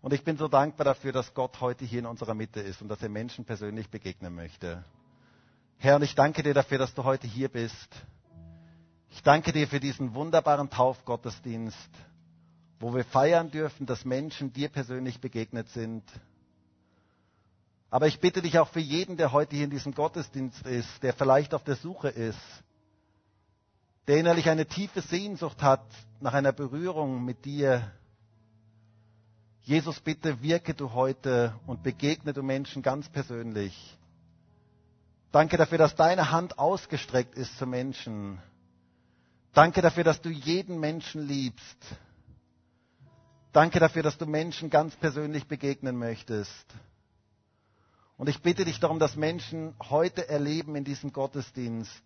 Und 0.07 0.13
ich 0.13 0.23
bin 0.23 0.37
so 0.37 0.47
dankbar 0.47 0.85
dafür, 0.85 1.11
dass 1.11 1.33
Gott 1.33 1.59
heute 1.59 1.83
hier 1.83 1.99
in 1.99 2.05
unserer 2.05 2.33
Mitte 2.33 2.61
ist 2.61 2.81
und 2.81 2.87
dass 2.87 3.03
er 3.03 3.09
Menschen 3.09 3.43
persönlich 3.43 3.89
begegnen 3.89 4.33
möchte. 4.33 4.85
Herr, 5.79 5.97
und 5.97 6.01
ich 6.01 6.15
danke 6.15 6.43
dir 6.43 6.53
dafür, 6.53 6.77
dass 6.77 6.93
du 6.93 7.03
heute 7.03 7.27
hier 7.27 7.49
bist. 7.49 7.89
Ich 9.11 9.21
danke 9.21 9.51
dir 9.51 9.67
für 9.67 9.81
diesen 9.81 10.13
wunderbaren 10.13 10.69
Taufgottesdienst 10.69 11.89
wo 12.79 12.93
wir 12.95 13.03
feiern 13.03 13.51
dürfen, 13.51 13.85
dass 13.85 14.05
Menschen 14.05 14.53
dir 14.53 14.69
persönlich 14.69 15.19
begegnet 15.19 15.67
sind. 15.69 16.03
Aber 17.89 18.07
ich 18.07 18.21
bitte 18.21 18.41
dich 18.41 18.59
auch 18.59 18.69
für 18.69 18.79
jeden, 18.79 19.17
der 19.17 19.33
heute 19.33 19.57
hier 19.57 19.65
in 19.65 19.71
diesem 19.71 19.93
Gottesdienst 19.93 20.65
ist, 20.65 21.03
der 21.03 21.11
vielleicht 21.11 21.53
auf 21.53 21.65
der 21.65 21.75
Suche 21.75 22.07
ist, 22.07 22.39
der 24.07 24.17
innerlich 24.17 24.49
eine 24.49 24.67
tiefe 24.67 25.01
Sehnsucht 25.01 25.61
hat 25.61 25.83
nach 26.21 26.33
einer 26.33 26.53
Berührung 26.53 27.25
mit 27.25 27.43
dir. 27.43 27.91
Jesus, 29.67 29.99
bitte 29.99 30.41
wirke 30.41 30.73
du 30.73 30.93
heute 30.93 31.53
und 31.67 31.83
begegne 31.83 32.31
du 32.31 32.41
Menschen 32.41 32.81
ganz 32.81 33.09
persönlich. 33.09 33.97
Danke 35.33 35.57
dafür, 35.57 35.77
dass 35.77 35.93
deine 35.93 36.31
Hand 36.31 36.57
ausgestreckt 36.57 37.35
ist 37.35 37.57
zu 37.57 37.67
Menschen. 37.67 38.41
Danke 39.51 39.81
dafür, 39.81 40.05
dass 40.05 40.21
du 40.21 40.29
jeden 40.29 40.79
Menschen 40.79 41.27
liebst. 41.27 41.77
Danke 43.51 43.81
dafür, 43.81 44.03
dass 44.03 44.17
du 44.17 44.25
Menschen 44.25 44.69
ganz 44.69 44.95
persönlich 44.95 45.47
begegnen 45.49 45.97
möchtest. 45.97 46.65
Und 48.15 48.29
ich 48.29 48.41
bitte 48.41 48.63
dich 48.63 48.79
darum, 48.79 48.99
dass 48.99 49.17
Menschen 49.17 49.75
heute 49.89 50.29
erleben 50.29 50.77
in 50.77 50.85
diesem 50.85 51.11
Gottesdienst, 51.11 52.03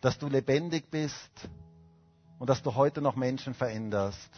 dass 0.00 0.16
du 0.16 0.28
lebendig 0.28 0.88
bist 0.92 1.48
und 2.38 2.48
dass 2.48 2.62
du 2.62 2.76
heute 2.76 3.02
noch 3.02 3.16
Menschen 3.16 3.52
veränderst. 3.52 4.30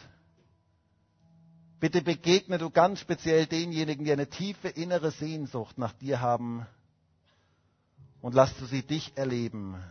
Bitte 1.81 2.03
begegne 2.03 2.59
du 2.59 2.69
ganz 2.69 2.99
speziell 2.99 3.47
denjenigen, 3.47 4.05
die 4.05 4.11
eine 4.11 4.29
tiefe 4.29 4.69
innere 4.69 5.09
Sehnsucht 5.09 5.79
nach 5.79 5.93
dir 5.93 6.21
haben 6.21 6.67
und 8.21 8.35
lass 8.35 8.55
du 8.57 8.65
sie 8.67 8.83
dich 8.83 9.17
erleben. 9.17 9.81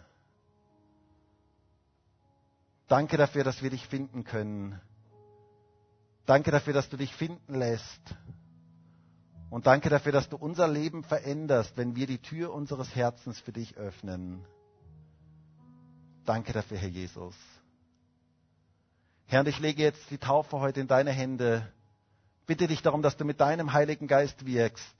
Danke 2.86 3.16
dafür, 3.16 3.42
dass 3.42 3.60
wir 3.60 3.70
dich 3.70 3.84
finden 3.88 4.22
können. 4.22 4.80
Danke 6.26 6.52
dafür, 6.52 6.74
dass 6.74 6.88
du 6.88 6.96
dich 6.96 7.12
finden 7.12 7.54
lässt. 7.54 8.00
Und 9.50 9.66
danke 9.66 9.90
dafür, 9.90 10.12
dass 10.12 10.28
du 10.28 10.36
unser 10.36 10.68
Leben 10.68 11.02
veränderst, 11.02 11.76
wenn 11.76 11.96
wir 11.96 12.06
die 12.06 12.22
Tür 12.22 12.54
unseres 12.54 12.94
Herzens 12.94 13.40
für 13.40 13.50
dich 13.50 13.76
öffnen. 13.76 14.46
Danke 16.24 16.52
dafür, 16.52 16.78
Herr 16.78 16.88
Jesus. 16.88 17.34
Herr, 19.26 19.40
und 19.40 19.48
ich 19.48 19.58
lege 19.58 19.82
jetzt 19.82 20.08
die 20.10 20.18
Taufe 20.18 20.60
heute 20.60 20.80
in 20.80 20.86
deine 20.86 21.10
Hände. 21.10 21.72
Bitte 22.50 22.66
dich 22.66 22.82
darum, 22.82 23.00
dass 23.00 23.16
du 23.16 23.24
mit 23.24 23.40
deinem 23.40 23.72
Heiligen 23.74 24.08
Geist 24.08 24.44
wirkst. 24.44 24.96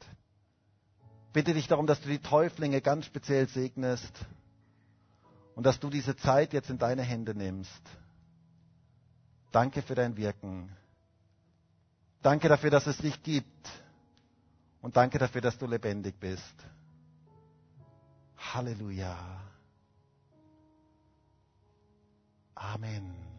Bitte 1.32 1.52
dich 1.52 1.66
darum, 1.66 1.84
dass 1.88 2.00
du 2.00 2.08
die 2.08 2.20
Täuflinge 2.20 2.80
ganz 2.80 3.06
speziell 3.06 3.48
segnest 3.48 4.12
und 5.56 5.64
dass 5.66 5.80
du 5.80 5.90
diese 5.90 6.14
Zeit 6.14 6.52
jetzt 6.52 6.70
in 6.70 6.78
deine 6.78 7.02
Hände 7.02 7.34
nimmst. 7.34 7.82
Danke 9.50 9.82
für 9.82 9.96
dein 9.96 10.16
Wirken. 10.16 10.70
Danke 12.22 12.48
dafür, 12.48 12.70
dass 12.70 12.86
es 12.86 12.98
dich 12.98 13.20
gibt. 13.24 13.68
Und 14.80 14.96
danke 14.96 15.18
dafür, 15.18 15.40
dass 15.40 15.58
du 15.58 15.66
lebendig 15.66 16.20
bist. 16.20 16.54
Halleluja. 18.54 19.16
Amen. 22.54 23.29